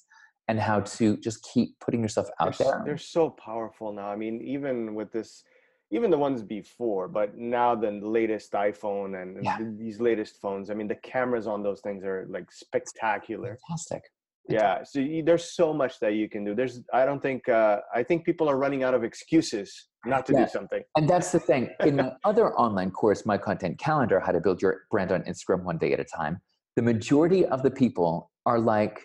and 0.49 0.61
how 0.61 0.81
to 0.81 1.17
just 1.19 1.47
keep 1.53 1.79
putting 1.81 2.03
yourself 2.03 2.29
out 2.41 2.57
they're, 2.59 2.67
there. 2.67 2.83
They're 2.85 2.99
so 2.99 3.31
powerful 3.31 3.93
now. 3.93 4.09
I 4.09 4.17
mean, 4.17 4.41
even 4.41 4.95
with 4.95 5.13
this, 5.13 5.45
even 5.91 6.11
the 6.11 6.19
ones 6.19 6.43
before, 6.43 7.09
but 7.09 7.37
now 7.37 7.75
the 7.75 7.93
latest 7.93 8.53
iPhone 8.53 9.21
and 9.21 9.45
Yeah. 9.45 9.59
these 9.77 10.01
latest 10.01 10.41
phones. 10.41 10.71
I 10.71 10.75
mean, 10.75 10.89
the 10.89 10.97
cameras 10.97 11.47
on 11.47 11.63
those 11.63 11.81
things 11.81 12.05
are 12.05 12.27
like 12.29 12.51
spectacular. 12.53 13.59
Fantastic. 13.69 14.03
Yeah. 14.49 14.83
So 14.85 15.01
you, 15.01 15.23
there's 15.23 15.53
so 15.55 15.73
much 15.73 16.01
that 16.01 16.15
you 16.15 16.29
can 16.29 16.45
do. 16.45 16.55
There's, 16.55 16.81
I 16.93 17.05
don't 17.05 17.21
think, 17.23 17.49
uh, 17.49 17.81
I 17.95 18.03
think 18.03 18.25
people 18.25 18.49
are 18.49 18.57
running 18.57 18.83
out 18.83 18.95
of 18.95 19.05
excuses 19.05 19.89
not 20.07 20.27
to 20.27 20.33
Yeah. 20.33 20.45
do 20.45 20.51
something. 20.51 20.83
And 20.97 21.09
that's 21.09 21.31
the 21.31 21.39
thing. 21.39 21.71
In 21.85 21.97
my 21.97 22.13
other 22.25 22.53
online 22.55 22.91
course, 22.91 23.25
My 23.27 23.39
Content 23.39 23.79
Calendar, 23.79 24.19
How 24.19 24.33
to 24.33 24.41
Build 24.41 24.61
Your 24.63 24.83
Brand 24.91 25.13
on 25.13 25.23
Instagram 25.25 25.63
One 25.65 25.79
Day 25.79 25.93
at 25.93 26.01
a 26.01 26.05
Time, 26.05 26.41
the 26.77 26.83
majority 26.83 27.45
of 27.47 27.63
the 27.63 27.71
people 27.71 28.31
are 28.47 28.59
like, 28.59 29.01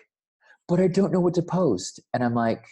but 0.68 0.80
I 0.80 0.88
don't 0.88 1.12
know 1.12 1.20
what 1.20 1.34
to 1.34 1.42
post. 1.42 2.00
And 2.12 2.24
I'm 2.24 2.34
like, 2.34 2.64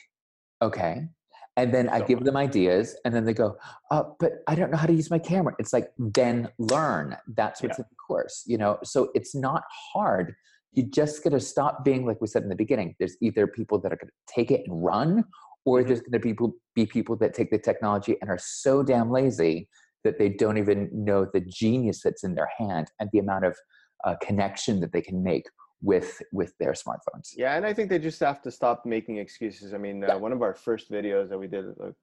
okay. 0.63 1.09
And 1.57 1.73
then 1.73 1.89
I 1.89 2.01
So 2.01 2.07
give 2.07 2.19
much. 2.19 2.27
them 2.27 2.37
ideas, 2.37 2.97
and 3.05 3.15
then 3.15 3.25
they 3.25 3.33
go, 3.33 3.57
uh, 3.93 4.03
"But 4.19 4.43
I 4.49 4.57
don't 4.57 4.73
know 4.73 4.77
how 4.77 4.89
to 4.89 4.93
use 4.93 5.09
my 5.09 5.21
camera." 5.21 5.55
It's 5.61 5.73
like 5.73 5.93
then 5.97 6.49
learn. 6.59 7.17
That's 7.37 7.63
what's 7.63 7.79
in 7.79 7.85
the 7.89 7.95
course, 7.95 8.43
you 8.45 8.59
know. 8.59 8.79
So 8.83 9.11
it's 9.15 9.37
not 9.37 9.63
hard. 9.93 10.35
You 10.75 10.85
just 10.85 11.23
got 11.23 11.31
to 11.31 11.41
stop 11.41 11.85
being 11.85 12.05
like 12.07 12.21
we 12.21 12.27
said 12.27 12.43
in 12.43 12.49
the 12.49 12.57
beginning. 12.57 12.95
There's 12.99 13.17
either 13.23 13.47
people 13.47 13.79
that 13.81 13.93
are 13.93 13.97
going 13.97 14.09
to 14.09 14.35
take 14.35 14.51
it 14.51 14.63
and 14.67 14.85
run, 14.85 15.25
or 15.65 15.83
Mhm. 15.83 15.87
there's 15.87 16.01
going 16.01 16.13
to 16.13 16.19
be 16.19 16.31
people, 16.31 16.55
be 16.75 16.87
people 16.87 17.17
that 17.17 17.33
take 17.33 17.51
the 17.51 17.59
technology 17.59 18.17
and 18.21 18.29
are 18.31 18.39
so 18.39 18.83
damn 18.83 19.11
lazy 19.11 19.69
that 20.03 20.19
they 20.19 20.29
don't 20.29 20.59
even 20.59 20.91
know 20.93 21.25
the 21.33 21.41
genius 21.41 22.03
that's 22.03 22.25
in 22.25 22.35
their 22.35 22.49
hand 22.59 22.91
and 23.01 23.09
the 23.13 23.19
amount 23.19 23.47
of 23.47 23.57
uh, 24.05 24.15
connection 24.21 24.81
that 24.81 24.93
they 24.93 25.01
can 25.01 25.23
make 25.23 25.47
with 25.81 26.21
with 26.33 26.53
their 26.59 26.73
smartphones. 26.73 27.31
Yeah, 27.37 27.57
and 27.57 27.65
I 27.65 27.73
think 27.73 27.89
they 27.89 27.99
just 27.99 28.21
have 28.21 28.43
to 28.43 28.51
stop 28.51 28.85
making 28.85 29.19
excuses. 29.19 29.73
I 29.75 29.79
mean, 29.79 30.03
uh, 30.05 30.09
Yeah. 30.09 30.15
one 30.17 30.33
of 30.33 30.43
our 30.43 30.55
first 30.55 30.91
videos 30.91 31.29
that 31.31 31.39
we 31.39 31.47
did 31.47 31.65
a 31.65 31.95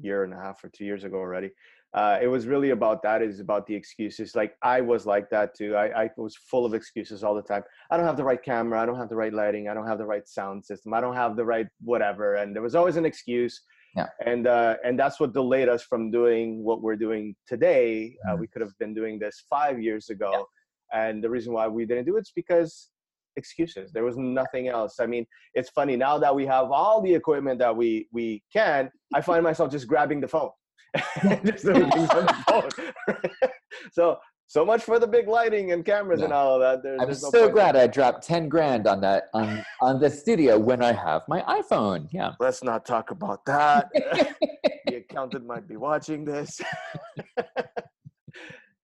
year 0.00 0.24
and 0.24 0.32
a 0.32 0.36
half 0.36 0.62
or 0.64 0.68
two 0.68 0.84
years 0.84 1.04
ago 1.04 1.16
already, 1.16 1.50
uh, 1.94 2.18
it 2.22 2.28
was 2.28 2.46
really 2.46 2.70
about 2.70 3.02
that. 3.02 3.20
Is 3.22 3.40
about 3.40 3.66
the 3.66 3.74
excuses. 3.74 4.36
Like 4.36 4.54
I 4.62 4.80
was 4.80 5.06
like 5.06 5.28
that 5.30 5.54
too. 5.56 5.74
I, 5.76 6.04
I 6.04 6.10
was 6.16 6.36
full 6.36 6.64
of 6.64 6.72
excuses 6.74 7.24
all 7.24 7.34
the 7.34 7.42
time. 7.42 7.62
I 7.90 7.96
don't 7.96 8.06
have 8.06 8.16
the 8.16 8.24
right 8.24 8.42
camera. 8.42 8.80
I 8.80 8.86
don't 8.86 8.96
have 8.96 9.08
the 9.08 9.16
right 9.16 9.32
lighting. 9.32 9.68
I 9.68 9.74
don't 9.74 9.86
have 9.86 9.98
the 9.98 10.06
right 10.06 10.28
sound 10.28 10.64
system. 10.64 10.94
I 10.94 11.00
don't 11.00 11.16
have 11.16 11.36
the 11.36 11.44
right 11.44 11.66
whatever. 11.82 12.36
And 12.36 12.54
there 12.54 12.62
was 12.62 12.74
always 12.74 12.96
an 12.96 13.04
excuse. 13.04 13.60
Yeah. 13.96 14.06
And 14.24 14.46
uh, 14.46 14.76
and 14.84 14.96
that's 14.98 15.18
what 15.18 15.32
delayed 15.32 15.68
us 15.68 15.82
from 15.82 16.12
doing 16.12 16.62
what 16.62 16.80
we're 16.80 16.94
doing 16.96 17.34
today. 17.48 18.16
Uh, 18.28 18.36
Mhm. 18.36 18.40
we 18.40 18.46
could 18.46 18.62
have 18.62 18.78
been 18.78 18.94
doing 18.94 19.18
this 19.18 19.42
five 19.50 19.80
years 19.82 20.10
ago. 20.10 20.30
Yeah. 20.32 20.44
And 20.92 21.24
the 21.24 21.30
reason 21.30 21.52
why 21.52 21.66
we 21.66 21.86
didn't 21.86 22.04
do 22.04 22.16
it 22.16 22.20
is 22.20 22.32
because 22.34 22.89
excuses. 23.36 23.92
There 23.92 24.04
was 24.04 24.16
nothing 24.16 24.68
else. 24.68 24.96
I 25.00 25.06
mean, 25.06 25.26
it's 25.54 25.70
funny 25.70 25.96
now 25.96 26.18
that 26.18 26.34
we 26.34 26.46
have 26.46 26.70
all 26.70 27.00
the 27.00 27.14
equipment 27.14 27.58
that 27.60 27.74
we 27.76 28.08
we 28.12 28.42
can. 28.52 28.90
I 29.14 29.20
find 29.20 29.42
myself 29.42 29.70
just 29.70 29.86
grabbing 29.86 30.20
the 30.20 30.28
phone, 30.28 30.50
just 31.44 31.64
doing 31.64 31.90
things 31.90 32.10
on 32.10 32.26
the 32.26 32.44
phone. 32.48 33.50
so 33.92 34.18
so 34.50 34.64
much 34.64 34.82
for 34.82 34.98
the 34.98 35.06
big 35.06 35.28
lighting 35.28 35.70
and 35.70 35.84
cameras 35.84 36.22
and 36.22 36.32
all 36.32 36.56
of 36.56 36.60
that. 36.60 36.82
There, 36.82 37.00
I'm 37.00 37.06
no 37.06 37.14
so 37.14 37.48
glad 37.48 37.76
I 37.76 37.86
dropped 37.86 38.26
ten 38.26 38.48
grand 38.48 38.88
on 38.88 39.00
that 39.02 39.28
on 39.32 39.64
on 39.80 40.00
the 40.00 40.10
studio 40.10 40.58
when 40.58 40.82
I 40.82 40.92
have 40.92 41.22
my 41.28 41.40
iPhone. 41.42 42.08
Yeah. 42.10 42.32
Let's 42.40 42.64
not 42.64 42.84
talk 42.84 43.12
about 43.12 43.44
that. 43.46 43.90
the 43.94 44.96
accountant 44.96 45.46
might 45.46 45.68
be 45.68 45.76
watching 45.76 46.24
this. 46.24 46.60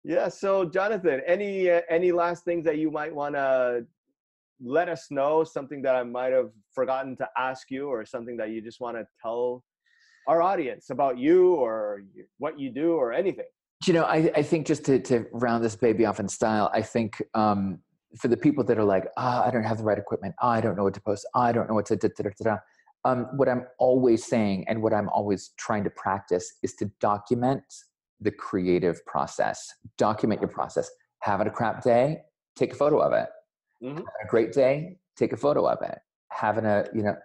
yeah. 0.04 0.28
So, 0.28 0.66
Jonathan, 0.66 1.22
any 1.26 1.70
uh, 1.70 1.80
any 1.88 2.12
last 2.12 2.44
things 2.44 2.66
that 2.66 2.76
you 2.76 2.90
might 2.90 3.14
want 3.14 3.34
to 3.34 3.86
let 4.60 4.88
us 4.88 5.06
know? 5.10 5.44
Something 5.44 5.82
that 5.82 5.96
I 5.96 6.02
might 6.02 6.32
have 6.32 6.50
forgotten 6.72 7.16
to 7.18 7.28
ask 7.36 7.70
you, 7.70 7.88
or 7.88 8.04
something 8.04 8.36
that 8.38 8.50
you 8.50 8.60
just 8.60 8.80
want 8.80 8.96
to 8.96 9.06
tell 9.22 9.64
our 10.26 10.42
audience 10.42 10.90
about 10.90 11.18
you, 11.18 11.54
or 11.54 12.02
what 12.38 12.58
you 12.58 12.70
do, 12.70 12.94
or 12.94 13.12
anything. 13.12 13.46
You 13.86 13.92
know, 13.92 14.04
I, 14.04 14.30
I 14.34 14.42
think 14.42 14.66
just 14.66 14.84
to, 14.86 14.98
to 15.00 15.26
round 15.32 15.62
this 15.62 15.76
baby 15.76 16.06
off 16.06 16.18
in 16.20 16.28
style, 16.28 16.70
I 16.72 16.80
think 16.80 17.22
um, 17.34 17.80
for 18.18 18.28
the 18.28 18.36
people 18.36 18.64
that 18.64 18.78
are 18.78 18.84
like, 18.84 19.06
ah, 19.16 19.44
I 19.44 19.50
don't 19.50 19.64
have 19.64 19.78
the 19.78 19.84
right 19.84 19.98
equipment, 19.98 20.34
ah, 20.40 20.50
I 20.50 20.60
don't 20.60 20.76
know 20.76 20.84
what 20.84 20.94
to 20.94 21.02
post, 21.02 21.26
ah, 21.34 21.42
I 21.42 21.52
don't 21.52 21.68
know 21.68 21.74
what 21.74 21.86
to 21.86 21.96
da, 21.96 22.08
da, 22.16 22.30
da. 22.42 22.56
Um, 23.04 23.26
what 23.36 23.48
I'm 23.50 23.66
always 23.78 24.24
saying 24.24 24.64
and 24.68 24.82
what 24.82 24.94
I'm 24.94 25.10
always 25.10 25.52
trying 25.58 25.84
to 25.84 25.90
practice 25.90 26.54
is 26.62 26.74
to 26.76 26.90
document 27.00 27.62
the 28.20 28.30
creative 28.30 29.04
process. 29.04 29.68
Document 29.98 30.40
your 30.40 30.48
process. 30.48 30.90
Having 31.20 31.48
a 31.48 31.50
crap 31.50 31.82
day, 31.82 32.22
take 32.56 32.72
a 32.72 32.76
photo 32.76 33.00
of 33.00 33.12
it. 33.12 33.28
Mhm. 33.84 34.00
A 34.00 34.26
great 34.28 34.52
day, 34.52 34.96
take 35.16 35.32
a 35.32 35.36
photo 35.36 35.66
of 35.68 35.82
it. 35.82 35.98
Having 36.30 36.64
a, 36.64 36.86
you 36.94 37.02
know, 37.02 37.16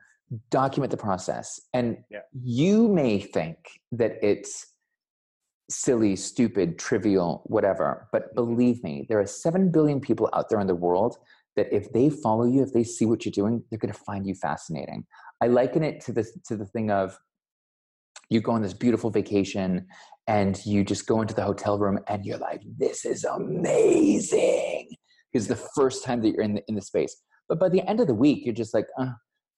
document 0.49 0.91
the 0.91 0.97
process. 0.97 1.59
And 1.73 2.03
Yeah. 2.09 2.21
you 2.33 2.87
may 2.87 3.19
think 3.19 3.57
that 3.91 4.23
it's 4.23 4.75
silly, 5.69 6.15
stupid, 6.15 6.77
trivial, 6.77 7.43
whatever. 7.45 8.07
But 8.11 8.35
believe 8.35 8.83
me, 8.83 9.05
there 9.07 9.19
are 9.19 9.25
7 9.25 9.71
billion 9.71 10.01
people 10.01 10.29
out 10.33 10.49
there 10.49 10.59
in 10.59 10.67
the 10.67 10.75
world 10.75 11.17
that 11.55 11.71
if 11.71 11.91
they 11.93 12.09
follow 12.09 12.45
you, 12.45 12.61
if 12.63 12.73
they 12.73 12.83
see 12.83 13.05
what 13.05 13.25
you're 13.25 13.31
doing, 13.31 13.63
they're 13.69 13.79
going 13.79 13.93
to 13.93 13.99
find 13.99 14.25
you 14.27 14.35
fascinating. 14.35 15.05
I 15.41 15.47
liken 15.47 15.83
it 15.83 16.01
to 16.01 16.11
the, 16.11 16.25
to 16.45 16.55
the 16.57 16.65
thing 16.65 16.91
of 16.91 17.17
you 18.29 18.41
go 18.41 18.51
on 18.51 18.61
this 18.61 18.73
beautiful 18.73 19.09
vacation 19.09 19.87
and 20.27 20.63
you 20.65 20.83
just 20.83 21.07
go 21.07 21.21
into 21.21 21.33
the 21.33 21.43
hotel 21.43 21.79
room 21.79 21.99
and 22.07 22.25
you're 22.25 22.37
like, 22.37 22.61
this 22.77 23.05
is 23.05 23.23
amazing. 23.23 24.89
Because 25.31 25.47
the 25.47 25.55
first 25.55 26.03
time 26.03 26.21
that 26.21 26.29
you're 26.29 26.43
in 26.43 26.55
the, 26.55 26.63
in 26.67 26.75
the 26.75 26.81
space. 26.81 27.15
But 27.47 27.59
by 27.59 27.69
the 27.69 27.87
end 27.87 27.99
of 27.99 28.07
the 28.07 28.15
week, 28.15 28.45
you're 28.45 28.53
just 28.53 28.73
like, 28.73 28.85
uh, 28.99 29.11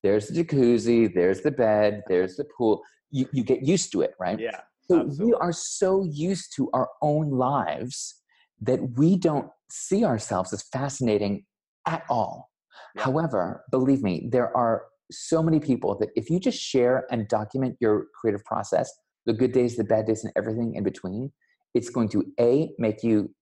there's 0.04 0.28
the 0.28 0.44
jacuzzi, 0.44 1.14
there's 1.14 1.42
the 1.42 1.52
bed, 1.52 2.02
there's 2.08 2.36
the 2.36 2.46
pool. 2.58 2.82
You, 3.12 3.28
you 3.34 3.44
get 3.44 3.62
used 3.62 3.92
to 3.94 4.02
it, 4.02 4.14
right? 4.20 4.40
Yeah. 4.40 4.62
So 4.90 5.10
we 5.20 5.34
are 5.34 5.54
so 5.54 6.06
used 6.10 6.54
to 6.56 6.70
our 6.74 6.90
own 7.02 7.30
lives 7.30 8.22
that 8.62 8.98
we 8.98 9.18
don't 9.18 9.50
see 9.70 10.04
ourselves 10.04 10.54
as 10.54 10.64
fascinating 10.64 11.46
at 11.88 12.04
all. 12.10 12.50
Yeah. 12.96 13.04
However, 13.04 13.64
believe 13.72 14.02
me, 14.02 14.28
there 14.32 14.56
are 14.56 14.84
so 15.12 15.44
many 15.44 15.60
people 15.60 15.98
that 16.00 16.10
if 16.16 16.30
you 16.30 16.40
just 16.40 16.60
share 16.60 17.06
and 17.12 17.28
document 17.28 17.78
your 17.80 18.08
creative 18.20 18.44
process, 18.46 18.92
the 19.26 19.34
good 19.34 19.52
days, 19.52 19.76
the 19.76 19.84
bad 19.84 20.06
days, 20.06 20.24
and 20.24 20.34
everything 20.36 20.76
in 20.76 20.84
between, 20.84 21.32
it's 21.74 21.90
going 21.90 22.10
to 22.10 22.26
A, 22.40 22.72
make 22.78 23.04
you 23.04 23.34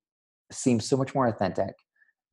seem 0.51 0.79
so 0.79 0.97
much 0.97 1.15
more 1.15 1.27
authentic. 1.27 1.73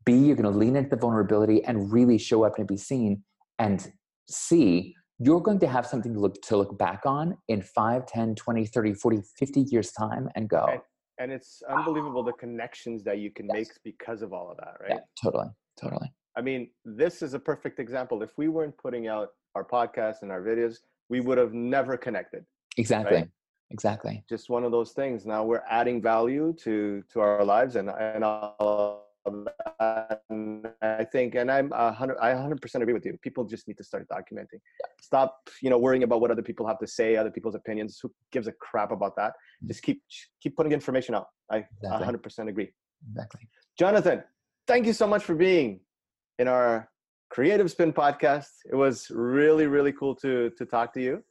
B, 0.06 0.12
you're 0.16 0.36
going 0.36 0.50
to 0.50 0.58
lean 0.58 0.76
into 0.76 0.88
the 0.90 0.96
vulnerability 0.96 1.62
and 1.64 1.92
really 1.92 2.16
show 2.16 2.44
up 2.44 2.58
and 2.58 2.66
be 2.66 2.76
seen. 2.76 3.22
And 3.58 3.92
C, 4.30 4.94
you're 5.18 5.40
going 5.40 5.58
to 5.60 5.66
have 5.66 5.86
something 5.86 6.14
to 6.14 6.20
look 6.20 6.40
to 6.42 6.56
look 6.56 6.78
back 6.78 7.02
on 7.04 7.36
in 7.48 7.60
5 7.62 8.06
10 8.06 8.34
20 8.34 8.66
30 8.66 8.94
40 8.94 9.18
50 9.36 9.60
years 9.62 9.92
time 9.92 10.28
and 10.34 10.48
go 10.48 10.64
Okay. 10.68 10.80
And 11.18 11.32
it's 11.32 11.62
unbelievable 11.68 12.22
the 12.22 12.34
connections 12.34 13.02
that 13.04 13.18
you 13.18 13.30
can 13.30 13.46
Yes. 13.46 13.54
make 13.54 13.68
because 13.82 14.20
of 14.22 14.32
all 14.32 14.50
of 14.50 14.56
that, 14.58 14.74
right? 14.80 14.90
yeah 14.90 15.00
totally 15.22 15.48
totally 15.80 16.12
I 16.38 16.42
mean, 16.42 16.68
this 16.84 17.22
is 17.22 17.32
a 17.32 17.38
perfect 17.38 17.80
example. 17.80 18.22
If 18.22 18.36
we 18.36 18.48
weren't 18.48 18.76
putting 18.76 19.08
out 19.08 19.30
our 19.54 19.64
podcast 19.64 20.16
and 20.20 20.30
our 20.30 20.42
videos, 20.42 20.80
we 21.08 21.20
would 21.20 21.38
have 21.38 21.54
never 21.54 21.96
connected. 21.96 22.44
exactly 22.76 23.16
Right. 23.16 23.28
exactly 23.70 24.22
Just 24.28 24.50
one 24.50 24.62
of 24.64 24.70
those 24.70 24.92
things. 24.92 25.24
Now 25.24 25.42
we're 25.44 25.64
adding 25.70 26.02
value 26.02 26.52
to 26.64 27.02
to 27.10 27.20
our 27.20 27.42
lives 27.44 27.76
and 27.76 27.88
and 27.88 28.22
all 28.22 28.54
of 28.60 28.98
that. 28.98 29.05
And 29.26 30.66
I 30.82 31.04
think, 31.04 31.34
and 31.34 31.50
I'm 31.50 31.72
a 31.72 31.92
hundred, 31.92 32.18
I 32.18 32.32
100% 32.32 32.82
agree 32.82 32.92
with 32.94 33.04
you. 33.04 33.18
People 33.22 33.44
just 33.44 33.66
need 33.68 33.76
to 33.78 33.84
start 33.84 34.06
documenting. 34.08 34.60
Stop, 35.00 35.48
you 35.62 35.70
know, 35.70 35.78
worrying 35.78 36.02
about 36.02 36.20
what 36.20 36.30
other 36.30 36.42
people 36.42 36.66
have 36.66 36.78
to 36.78 36.86
say, 36.86 37.16
other 37.16 37.30
people's 37.30 37.54
opinions. 37.54 37.98
Who 38.02 38.12
gives 38.32 38.46
a 38.46 38.52
crap 38.52 38.92
about 38.92 39.16
that? 39.16 39.32
Just 39.66 39.82
keep 39.82 40.02
keep 40.42 40.56
putting 40.56 40.72
information 40.72 41.14
out. 41.14 41.26
I 41.50 41.64
Exactly. 41.82 42.06
100% 42.06 42.48
agree. 42.48 42.72
exactly 43.10 43.48
Jonathan, 43.78 44.22
thank 44.66 44.86
you 44.86 44.92
so 44.92 45.06
much 45.06 45.22
for 45.22 45.34
being 45.34 45.80
in 46.38 46.48
our 46.48 46.88
Creative 47.30 47.70
Spin 47.70 47.92
podcast. 47.92 48.48
It 48.70 48.76
was 48.76 49.06
really, 49.10 49.66
really 49.66 49.92
cool 49.92 50.14
to 50.16 50.50
to 50.58 50.64
talk 50.64 50.92
to 50.94 51.02
you. 51.02 51.22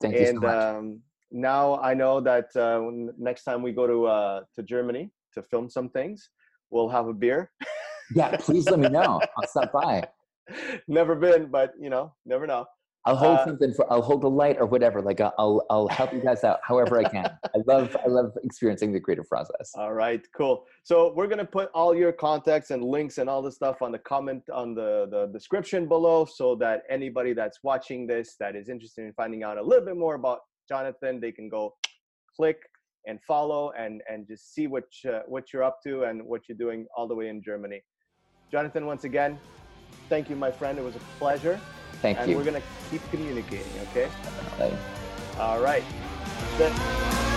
thank 0.00 0.14
you 0.18 0.26
so 0.26 0.30
and 0.32 0.40
much 0.40 0.62
um, 0.64 1.00
now 1.30 1.78
I 1.80 1.94
know 1.94 2.20
that 2.20 2.54
uh, 2.56 2.80
next 3.18 3.44
time 3.44 3.60
we 3.62 3.72
go 3.72 3.86
to 3.86 4.06
uh, 4.06 4.40
to 4.54 4.62
Germany 4.62 5.10
to 5.34 5.42
film 5.42 5.68
some 5.68 5.88
things, 5.90 6.30
we'll 6.74 6.88
have 6.88 7.06
a 7.06 7.14
beer. 7.14 7.50
yeah 8.14 8.36
please 8.36 8.66
let 8.68 8.78
me 8.80 8.88
know 8.88 9.20
i'll 9.38 9.46
stop 9.54 9.72
by 9.72 10.06
never 10.88 11.14
been, 11.14 11.46
but 11.50 11.72
you 11.80 11.88
know, 11.88 12.12
never 12.26 12.46
know. 12.46 12.66
i'll 13.06 13.16
hold 13.16 13.38
Uh, 13.38 13.44
something 13.46 13.72
for 13.76 13.84
i'll 13.90 14.02
hold 14.10 14.20
the 14.20 14.28
light 14.42 14.56
or 14.62 14.66
whatever 14.74 14.98
like 15.08 15.20
I'll, 15.26 15.34
I'll 15.42 15.58
i'll 15.72 15.88
help 16.00 16.10
you 16.16 16.20
guys 16.28 16.40
out 16.48 16.58
however 16.70 16.94
i 17.04 17.06
can 17.14 17.26
i 17.56 17.58
love 17.72 17.96
i 18.04 18.08
love 18.18 18.30
experiencing 18.48 18.92
the 18.96 19.00
creative 19.06 19.26
process 19.34 19.66
All 19.82 19.94
right, 20.04 20.22
cool. 20.38 20.56
So 20.90 20.96
we're 21.16 21.30
gonna 21.32 21.50
put 21.58 21.66
all 21.80 21.92
your 22.02 22.12
contacts 22.26 22.68
and 22.74 22.80
links 22.96 23.16
and 23.20 23.26
all 23.32 23.42
the 23.48 23.54
stuff 23.60 23.76
on 23.86 23.90
the 23.96 24.02
comment 24.12 24.42
on 24.62 24.68
the 24.80 24.90
the 25.14 25.22
description 25.38 25.80
below, 25.94 26.18
so 26.38 26.46
that 26.64 26.78
anybody 26.98 27.32
that's 27.40 27.58
watching 27.70 28.00
this 28.12 28.26
that 28.42 28.52
is 28.60 28.66
interested 28.74 29.02
in 29.08 29.12
finding 29.22 29.40
out 29.46 29.56
a 29.62 29.64
little 29.70 29.86
bit 29.90 29.96
more 30.06 30.14
about 30.22 30.40
Jonathan, 30.72 31.12
they 31.24 31.32
can 31.38 31.48
go 31.58 31.62
click 32.36 32.58
and 33.06 33.20
follow 33.22 33.72
and 33.78 34.02
and 34.08 34.26
just 34.26 34.54
see 34.54 34.66
what 34.66 34.84
you, 35.02 35.20
what 35.26 35.52
you're 35.52 35.62
up 35.62 35.82
to 35.82 36.04
and 36.04 36.22
what 36.22 36.42
you're 36.48 36.58
doing 36.58 36.86
all 36.96 37.06
the 37.06 37.14
way 37.14 37.28
in 37.28 37.42
Germany. 37.42 37.82
Jonathan, 38.50 38.86
once 38.86 39.04
again, 39.04 39.38
thank 40.08 40.30
you, 40.30 40.36
my 40.36 40.50
friend. 40.50 40.78
It 40.78 40.84
was 40.84 40.96
a 40.96 41.00
pleasure, 41.18 41.60
thank 42.02 42.18
and 42.18 42.30
you 42.30 42.36
we're 42.36 42.44
gonna 42.44 42.62
keep 42.90 43.02
communicating. 43.10 43.66
Okay. 43.90 44.08
All 45.38 45.60
right. 45.60 45.82
That's 46.58 46.78
it. 46.78 47.33